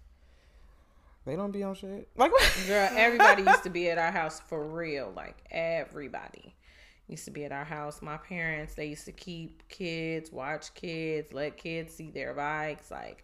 [1.25, 2.07] They don't be on shit.
[2.15, 2.31] Like,
[2.67, 5.11] Girl, everybody used to be at our house for real.
[5.15, 6.55] Like everybody
[7.07, 8.01] used to be at our house.
[8.01, 12.91] My parents, they used to keep kids, watch kids, let kids see their bikes.
[12.91, 13.23] Like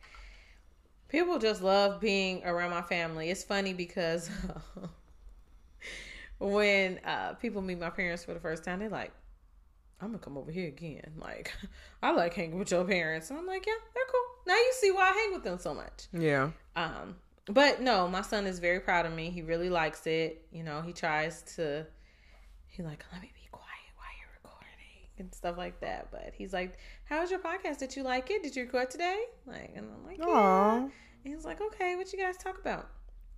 [1.10, 3.30] people just love being around my family.
[3.30, 4.30] It's funny because
[6.40, 9.12] when uh, people meet my parents for the first time, they're like,
[10.02, 11.14] I'm gonna come over here again.
[11.18, 11.54] Like,
[12.02, 13.30] I like hanging with your parents.
[13.30, 14.22] And I'm like, yeah, they're cool.
[14.48, 16.08] Now you see why I hang with them so much.
[16.12, 16.50] yeah.
[16.76, 17.16] Um,
[17.46, 19.30] but no, my son is very proud of me.
[19.30, 20.46] He really likes it.
[20.52, 21.86] You know, he tries to.
[22.68, 23.63] He like, let me be quiet while you're recording
[25.20, 26.10] and stuff like that.
[26.12, 27.80] But he's like, "How's your podcast?
[27.80, 28.44] Did you like it?
[28.44, 30.76] Did you record today?" Like, and I'm like, "Yeah." Aw.
[30.78, 30.92] And
[31.24, 32.90] he's like, "Okay, what you guys talk about?"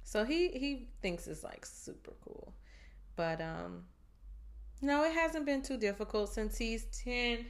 [0.04, 2.54] So he he thinks it's like super cool,
[3.16, 3.86] but um,
[4.82, 7.46] no, it hasn't been too difficult since he's ten.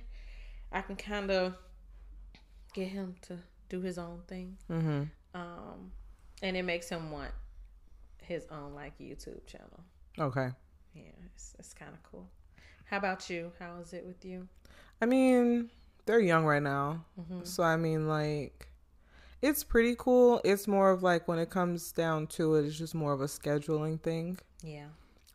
[0.72, 1.54] I can kind of
[2.74, 3.38] get him to
[3.70, 5.04] do his own thing Mm-hmm.
[5.34, 5.92] um,
[6.44, 7.32] and it makes him want
[8.22, 9.80] his own like YouTube channel.
[10.20, 10.50] Okay.
[10.94, 12.28] Yeah, it's, it's kind of cool.
[12.86, 13.52] How about you?
[13.60, 14.48] How is it with you?
[15.02, 15.70] I mean,
[16.06, 17.06] they're young right now.
[17.20, 17.44] Mm-hmm.
[17.44, 18.68] So, I mean, like,
[19.42, 20.42] it's pretty cool.
[20.44, 23.26] It's more of like when it comes down to it, it's just more of a
[23.26, 24.40] scheduling thing.
[24.64, 24.88] Yeah,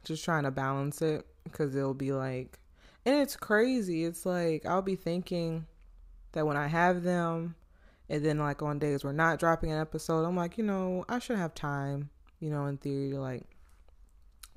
[0.04, 2.58] Just trying to balance it because it'll be like,
[3.06, 4.04] and it's crazy.
[4.04, 5.66] It's like, I'll be thinking
[6.32, 7.54] that when I have them,
[8.08, 11.20] and then like on days we're not dropping an episode, I'm like, you know, I
[11.20, 13.44] should have time, you know, in theory like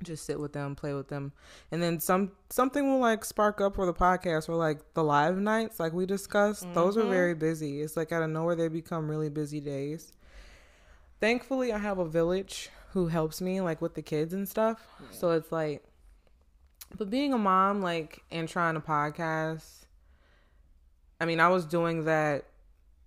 [0.04, 1.32] just sit with them, play with them.
[1.70, 5.38] And then some something will like spark up for the podcast or like the live
[5.38, 6.66] nights like we discussed.
[6.74, 7.40] Those are very mm-hmm.
[7.40, 7.80] busy.
[7.80, 10.12] It's like out of nowhere they become really busy days.
[11.20, 14.86] Thankfully I have a village who helps me like with the kids and stuff.
[15.10, 15.82] So it's like
[16.96, 19.84] but being a mom like and trying to podcast
[21.20, 22.44] I mean, I was doing that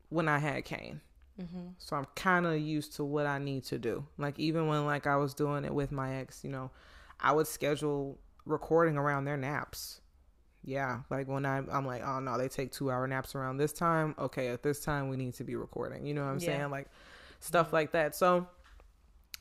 [0.09, 1.01] when I had Kane.
[1.39, 1.69] Mm-hmm.
[1.77, 4.05] So I'm kind of used to what I need to do.
[4.17, 6.71] Like even when like I was doing it with my ex, you know,
[7.19, 10.01] I would schedule recording around their naps.
[10.63, 14.15] Yeah, like when I'm I'm like, oh no, they take 2-hour naps around this time.
[14.19, 16.05] Okay, at this time we need to be recording.
[16.05, 16.45] You know what I'm Yeah.
[16.59, 16.71] saying?
[16.71, 16.87] Like
[17.39, 18.15] stuff like that.
[18.15, 18.47] So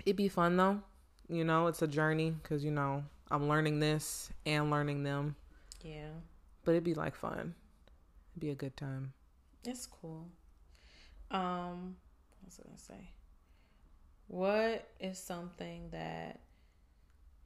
[0.05, 0.81] it'd be fun though.
[1.29, 5.35] You know, it's a journey cuz you know, I'm learning this and learning them,
[5.83, 6.11] yeah,
[6.65, 7.55] but it'd be like fun.
[8.33, 9.13] It'd be a good time.
[9.65, 10.29] it's cool.
[11.31, 11.97] Um,
[12.41, 13.09] what was I gonna say?
[14.29, 16.41] What is something that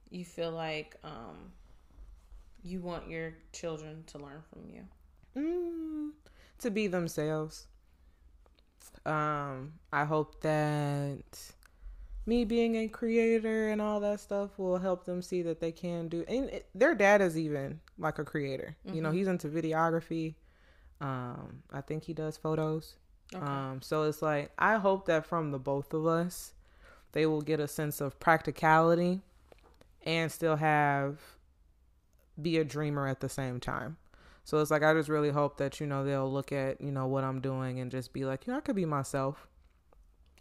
[0.09, 1.51] you feel like um
[2.63, 4.83] you want your children to learn from you?
[5.35, 6.11] Mm,
[6.59, 7.67] to be themselves.
[9.05, 11.23] Um, I hope that
[12.25, 16.07] me being a creator and all that stuff will help them see that they can
[16.07, 16.23] do.
[16.27, 18.75] And it, their dad is even like a creator.
[18.85, 20.35] You know, he's into videography.
[20.99, 22.95] Um, I think he does photos.
[23.33, 23.43] Okay.
[23.45, 26.53] Um, so it's like I hope that from the both of us,
[27.13, 29.21] they will get a sense of practicality
[30.03, 31.19] and still have
[32.41, 33.97] be a dreamer at the same time.
[34.43, 37.07] So it's like I just really hope that you know they'll look at you know
[37.07, 39.47] what I'm doing and just be like, you know, I could be myself,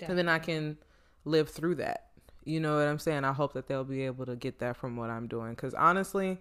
[0.08, 0.78] and then I can
[1.24, 2.06] live through that.
[2.44, 3.24] You know what I'm saying?
[3.24, 5.50] I hope that they'll be able to get that from what I'm doing.
[5.50, 6.40] Because honestly,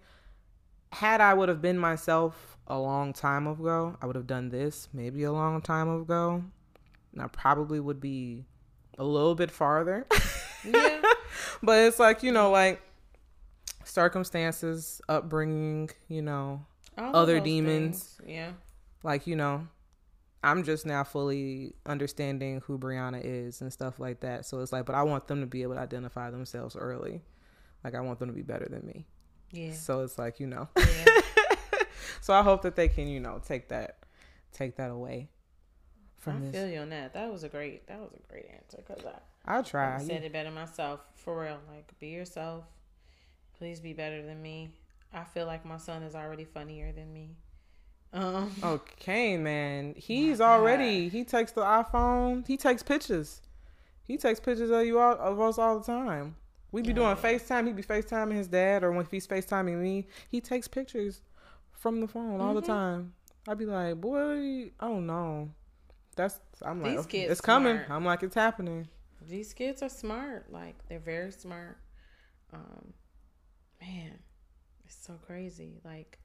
[0.92, 4.88] had I would have been myself a long time ago, I would have done this
[4.94, 6.44] maybe a long time ago.
[7.14, 8.46] And I probably would be
[8.98, 10.06] a little bit farther.
[10.64, 11.02] yeah,
[11.64, 12.82] but it's like, you know, like
[13.84, 16.66] circumstances, upbringing, you know,
[16.98, 18.18] all Other demons.
[18.18, 18.30] things.
[18.30, 18.52] Yeah,
[19.04, 19.68] like, you know,
[20.44, 24.46] I'm just now fully understanding who Brianna is and stuff like that.
[24.46, 27.22] So it's like, but I want them to be able to identify themselves early.
[27.84, 29.06] Like I want them to be better than me.
[29.52, 29.74] Yeah.
[29.74, 30.68] So it's like, you know.
[30.78, 31.06] Yeah.
[32.22, 33.98] so I hope that they can, you know, take that
[34.54, 35.30] take that away
[36.18, 36.52] I from this.
[36.52, 37.14] feel you on that.
[37.14, 37.88] That was a great.
[37.88, 39.20] That was a great answer because I,
[39.54, 39.98] I'll I try.
[40.00, 41.00] said it better myself.
[41.16, 42.66] For real, like be yourself.
[43.58, 44.70] Please be better than me.
[45.14, 47.32] I feel like my son is already funnier than me.
[48.14, 49.94] Um, Okay, man.
[49.98, 52.46] He's already he takes the iPhone.
[52.48, 53.42] He takes pictures.
[54.04, 56.36] He takes pictures of you all of us all the time.
[56.72, 57.68] We be doing FaceTime.
[57.68, 61.22] He be FaceTiming his dad, or when he's FaceTiming me, he takes pictures
[61.72, 62.66] from the phone all the Mhm.
[62.68, 63.14] time.
[63.48, 65.50] I'd be like, boy, oh no,
[66.16, 67.78] that's I'm like, These kids it's coming.
[67.78, 67.90] smart.
[67.90, 68.88] I'm like, it's happening.
[69.28, 70.52] these kids are smart.
[70.52, 71.78] Like they're very smart.
[72.54, 72.94] Um,
[73.82, 74.20] man,
[74.86, 75.80] it's so crazy.
[75.84, 76.20] Like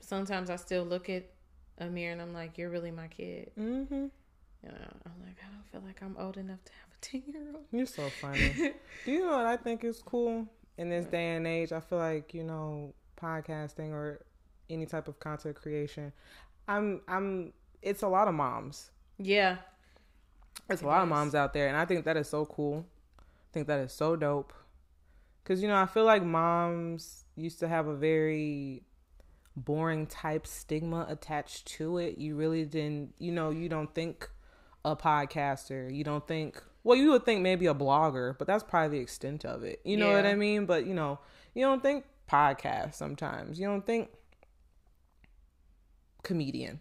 [0.00, 1.30] sometimes I still look at
[1.78, 3.94] Amir and I'm like, "You're really my kid." Mm-hmm.
[3.94, 6.72] You know, I'm like, I don't feel like I'm old enough to
[7.12, 7.64] year old.
[7.72, 8.52] You're so funny.
[9.04, 10.46] Do you know what I think is cool
[10.78, 11.72] in this day and age?
[11.72, 14.24] I feel like you know podcasting or
[14.70, 16.12] any type of content creation.
[16.68, 17.52] I'm I'm.
[17.82, 18.90] It's a lot of moms.
[19.18, 19.58] Yeah,
[20.66, 22.84] There's a lot of moms out there, and I think that is so cool.
[23.18, 24.52] I think that is so dope.
[25.44, 28.82] Cause you know I feel like moms used to have a very
[29.54, 32.16] boring type stigma attached to it.
[32.18, 33.14] You really didn't.
[33.18, 34.30] You know you don't think
[34.84, 35.94] a podcaster.
[35.94, 36.62] You don't think.
[36.84, 39.80] Well, you would think maybe a blogger, but that's probably the extent of it.
[39.84, 40.66] You know what I mean?
[40.66, 41.18] But you know,
[41.54, 43.58] you don't think podcast sometimes.
[43.58, 44.10] You don't think
[46.22, 46.80] comedian.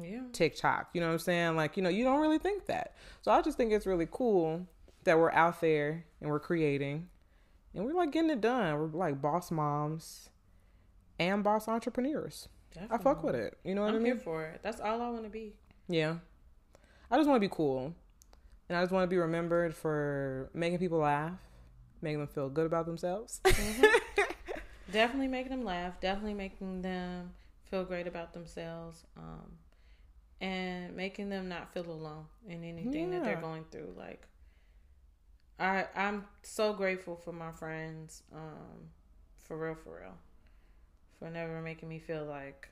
[0.00, 0.22] yeah.
[0.32, 0.90] TikTok.
[0.92, 1.56] You know what I'm saying?
[1.56, 2.94] Like, you know, you don't really think that.
[3.22, 4.66] So I just think it's really cool
[5.04, 7.08] that we're out there and we're creating
[7.74, 8.74] and we're like getting it done.
[8.78, 10.30] We're like boss moms
[11.18, 12.48] and boss entrepreneurs.
[12.90, 13.56] I fuck with it.
[13.64, 14.22] You know what I'm I here mean?
[14.22, 14.60] for it.
[14.62, 15.54] That's all I want to be.
[15.88, 16.16] Yeah.
[17.10, 17.94] I just want to be cool.
[18.68, 21.38] And I just want to be remembered for making people laugh,
[22.02, 23.40] making them feel good about themselves.
[24.92, 26.00] Definitely making them laugh.
[26.00, 27.32] Definitely making them
[27.70, 29.04] feel great about themselves.
[29.16, 29.58] Um,
[30.40, 33.94] and making them not feel alone in anything that they're going through.
[33.96, 34.26] Like,
[35.58, 38.22] I I'm so grateful for my friends.
[38.34, 38.90] Um,
[39.44, 40.16] for real, for real,
[41.18, 42.68] for never making me feel like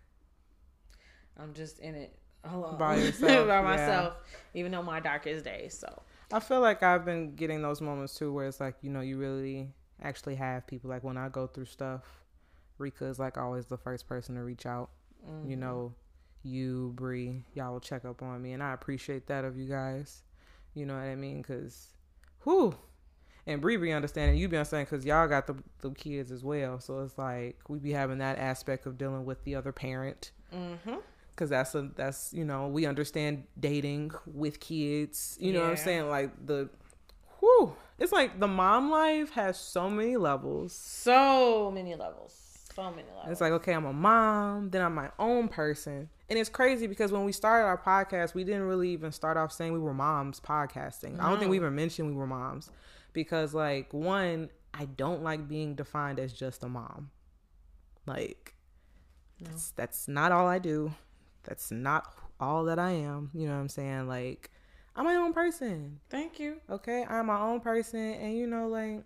[1.39, 3.63] I'm just in it alone By yourself, by yeah.
[3.63, 4.15] myself,
[4.55, 5.77] even though my darkest days.
[5.79, 9.01] So I feel like I've been getting those moments too where it's like, you know,
[9.01, 9.69] you really
[10.03, 12.03] actually have people like when I go through stuff,
[12.79, 14.91] Rika is like always the first person to reach out.
[15.29, 15.51] mm-hmm.
[15.51, 15.95] You know,
[16.43, 20.23] you, Bree, y'all will check up on me and I appreciate that of you guys.
[20.75, 21.43] You know what I mean?
[21.43, 21.89] Cause,
[22.43, 22.75] whew.
[23.47, 26.81] And Bree be understanding, you be understanding because y'all got the, the kids as well.
[26.81, 30.95] So it's like we be having that aspect of dealing with the other parent Mm-hmm.
[31.35, 35.77] Because that's a that's you know we understand dating with kids you know what i'm
[35.77, 36.09] saying?
[36.09, 36.69] Like the
[37.41, 40.73] whew it's like the mom life has so many levels.
[40.73, 42.41] So many levels.
[42.75, 43.31] So many levels.
[43.31, 46.09] it's like okay i'm a mom then i'm my own person.
[46.29, 49.53] And it's crazy because when we started our podcast we didn't really even start off
[49.53, 51.21] saying we were moms podcasting.
[51.21, 52.71] I don't think we even mentioned we were moms
[53.13, 57.11] because like one i don't like being defined as just a mom.
[58.07, 58.55] Like
[59.41, 60.93] that's, that's not all i do
[61.45, 64.51] that's not all that i am you know what i'm saying like
[64.97, 66.57] i'm my own person Thank you.
[66.69, 69.03] okay i'm my own person and you know like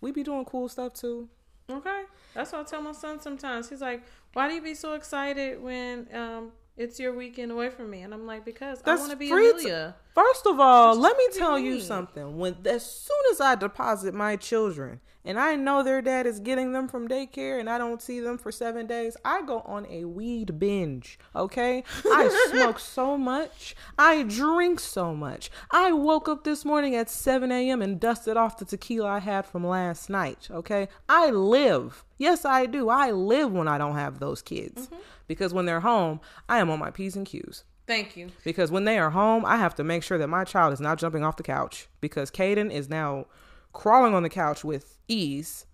[0.00, 1.28] we be doing cool stuff too
[1.70, 2.02] Okay.
[2.34, 3.68] That's what I tell my son sometimes.
[3.68, 4.02] He's like,
[4.32, 8.02] Why do you be so excited when um it's your weekend away from me?
[8.02, 9.94] And I'm like, Because I want to be free Amelia.
[10.14, 12.38] First of all, let me tell you something.
[12.38, 16.72] When as soon as I deposit my children and I know their dad is getting
[16.72, 20.04] them from daycare and I don't see them for 7 days, I go on a
[20.04, 21.82] weed binge, okay?
[22.04, 23.74] I smoke so much.
[23.98, 25.50] I drink so much.
[25.72, 27.82] I woke up this morning at 7 a.m.
[27.82, 30.86] and dusted off the tequila I had from last night, okay?
[31.08, 32.04] I live.
[32.18, 32.88] Yes, I do.
[32.88, 34.88] I live when I don't have those kids.
[35.26, 37.64] Because when they're home, I am on my P's and Q's.
[37.86, 38.30] Thank you.
[38.44, 40.98] Because when they are home, I have to make sure that my child is not
[40.98, 43.26] jumping off the couch because Caden is now
[43.72, 45.66] crawling on the couch with ease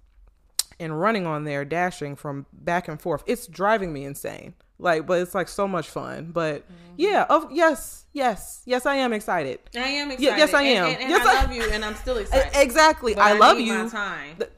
[0.80, 3.22] and running on there, dashing from back and forth.
[3.26, 4.54] It's driving me insane.
[4.78, 6.30] Like, but it's like so much fun.
[6.32, 6.94] But mm-hmm.
[6.96, 9.58] yeah, of yes, yes, yes, I am excited.
[9.76, 10.38] I am excited.
[10.38, 10.86] yes, I am.
[10.86, 12.50] And, and Yes, I I- love you, and I'm still excited.
[12.54, 13.14] exactly.
[13.14, 13.74] But I love you.
[13.84, 14.36] My time.
[14.38, 14.50] Th-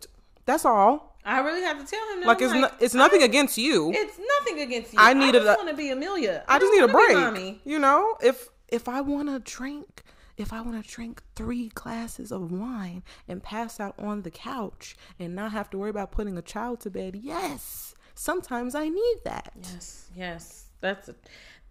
[0.46, 1.11] That's all.
[1.24, 2.20] I really have to tell him.
[2.20, 3.92] That Like I'm it's no, it's nothing against you.
[3.94, 4.98] It's nothing against you.
[5.00, 5.30] I need.
[5.36, 6.44] I just a- want to be Amelia.
[6.48, 7.16] I just don't need a break.
[7.16, 7.60] mommy.
[7.64, 10.02] You know, if if I want to drink,
[10.36, 14.96] if I want to drink three glasses of wine and pass out on the couch
[15.18, 19.16] and not have to worry about putting a child to bed, yes, sometimes I need
[19.24, 19.52] that.
[19.72, 20.64] Yes, yes.
[20.80, 21.08] That's.
[21.08, 21.14] A,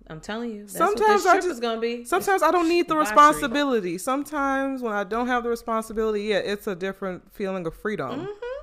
[0.07, 0.61] I'm telling you.
[0.61, 2.05] That's Sometimes I just- gonna be.
[2.05, 3.11] Sometimes I don't need the Debauchery.
[3.15, 3.97] responsibility.
[3.97, 8.21] Sometimes when I don't have the responsibility, yeah, it's a different feeling of freedom.
[8.21, 8.60] Mm-hmm.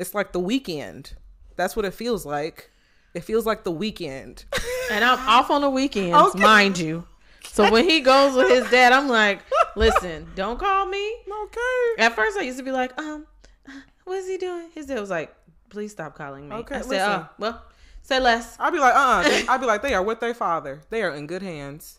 [0.00, 1.12] It's like the weekend.
[1.56, 2.70] That's what it feels like.
[3.12, 4.46] It feels like the weekend.
[4.90, 6.40] and I'm off on the weekends, Okay.
[6.40, 7.06] mind you.
[7.44, 9.40] So when he goes with his dad, I'm like,
[9.76, 11.16] listen, don't call me.
[11.44, 11.94] okay.
[11.98, 13.26] At first, I used to be like, um,
[14.04, 14.68] what is he doing?
[14.74, 15.34] His dad was like,
[15.68, 16.56] please stop calling me.
[16.56, 17.10] Okay, I said, listen.
[17.10, 17.64] oh, well,
[18.02, 18.56] say less.
[18.58, 20.80] I'd be like, uh, uh I'd be like, they are with their father.
[20.88, 21.98] They are in good hands.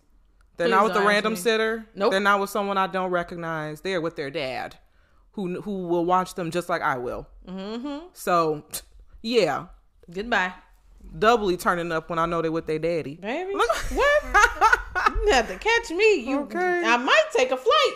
[0.58, 1.86] They're Please not with a random sitter.
[1.94, 2.12] Nope.
[2.12, 3.82] They're not with someone I don't recognize.
[3.82, 4.78] They are with their dad,
[5.34, 7.28] who who will watch them just like I will.
[7.48, 8.08] Mm-hmm.
[8.14, 8.64] So,
[9.22, 9.68] yeah,
[10.12, 10.54] Goodbye,
[11.18, 13.16] doubly turning up when I know they with their daddy.
[13.16, 13.54] baby.
[13.92, 14.80] What?
[15.26, 16.16] You have to catch me.
[16.28, 16.84] You, Okay.
[16.86, 17.94] I might take a flight.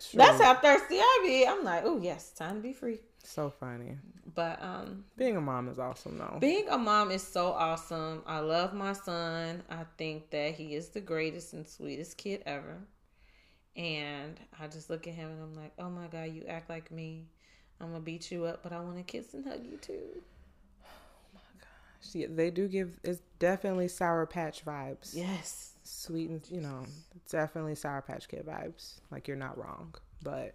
[0.00, 0.18] True.
[0.18, 1.46] That's how thirsty I be.
[1.46, 2.98] I'm like, oh yes, time to be free.
[3.22, 3.96] so funny.
[4.34, 6.38] But um, Being a mom is awesome though.
[6.40, 8.22] Being a mom is so awesome.
[8.26, 9.62] I love my son.
[9.70, 12.78] I think that he is the greatest and sweetest kid ever.
[13.76, 16.90] And I just look at him and I'm like, oh my God, you act like
[16.90, 17.26] me.
[17.80, 20.22] I'm to beat you up, but I want to kiss and hug you too.
[20.82, 20.86] Oh
[21.34, 22.14] my gosh!
[22.14, 25.10] Yeah, they do give it's definitely sour patch vibes.
[25.14, 25.72] Yes.
[25.82, 26.84] Sweet and you know,
[27.30, 29.00] definitely sour patch kid vibes.
[29.10, 29.94] Like you're not wrong.
[30.22, 30.54] But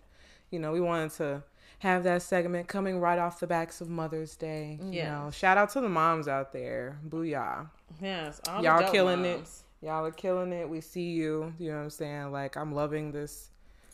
[0.50, 1.44] you know, we wanted to
[1.80, 4.80] have that segment coming right off the backs of Mother's Day.
[4.82, 7.00] You know, shout out to the moms out there.
[7.08, 7.70] Booyah.
[8.02, 8.42] Yes.
[8.48, 9.48] All Y'all killing it.
[9.82, 10.68] Y'all are killing it.
[10.68, 11.54] We see you.
[11.58, 12.32] You know what I'm saying?
[12.32, 13.50] Like I'm loving this.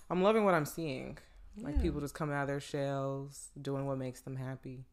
[0.09, 1.17] I'm loving what I'm seeing.
[1.61, 4.85] Like people just coming out of their shells, doing what makes them happy,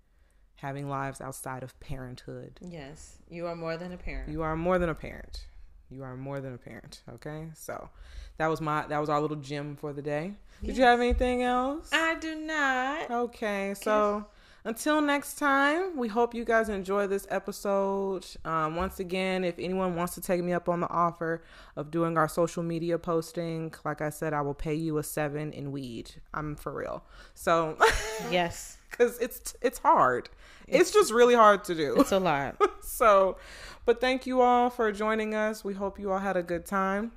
[0.56, 2.58] having lives outside of parenthood.
[2.60, 3.18] Yes.
[3.28, 4.30] You are more than a parent.
[4.30, 5.46] You are more than a parent.
[5.90, 7.02] You are more than a parent.
[7.14, 7.90] Okay, so
[8.38, 10.34] that was my that was our little gem for the day.
[10.64, 11.90] Did you have anything else?
[11.92, 13.10] I do not.
[13.10, 14.24] Okay, so
[14.64, 18.24] until next time, we hope you guys enjoy this episode.
[18.44, 21.42] Um, once again, if anyone wants to take me up on the offer
[21.76, 25.52] of doing our social media posting, like I said, I will pay you a seven
[25.52, 26.12] in weed.
[26.32, 27.04] I'm for real.
[27.34, 27.76] So,
[28.30, 28.78] Yes.
[28.90, 30.28] because it's it's hard.
[30.68, 31.96] It's just really hard to do.
[32.00, 32.56] It's a lot.
[32.82, 33.36] so,
[33.84, 35.64] but thank you all for joining us.
[35.64, 37.12] We hope you all had a good time.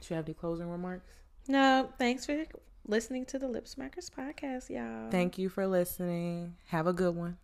[0.00, 1.10] Do you have any closing remarks?
[1.48, 2.44] no, thanks for
[2.88, 5.10] listening to the Lipsmackers podcast, y'all.
[5.10, 6.56] Thank you for listening.
[6.66, 7.36] Have a good one.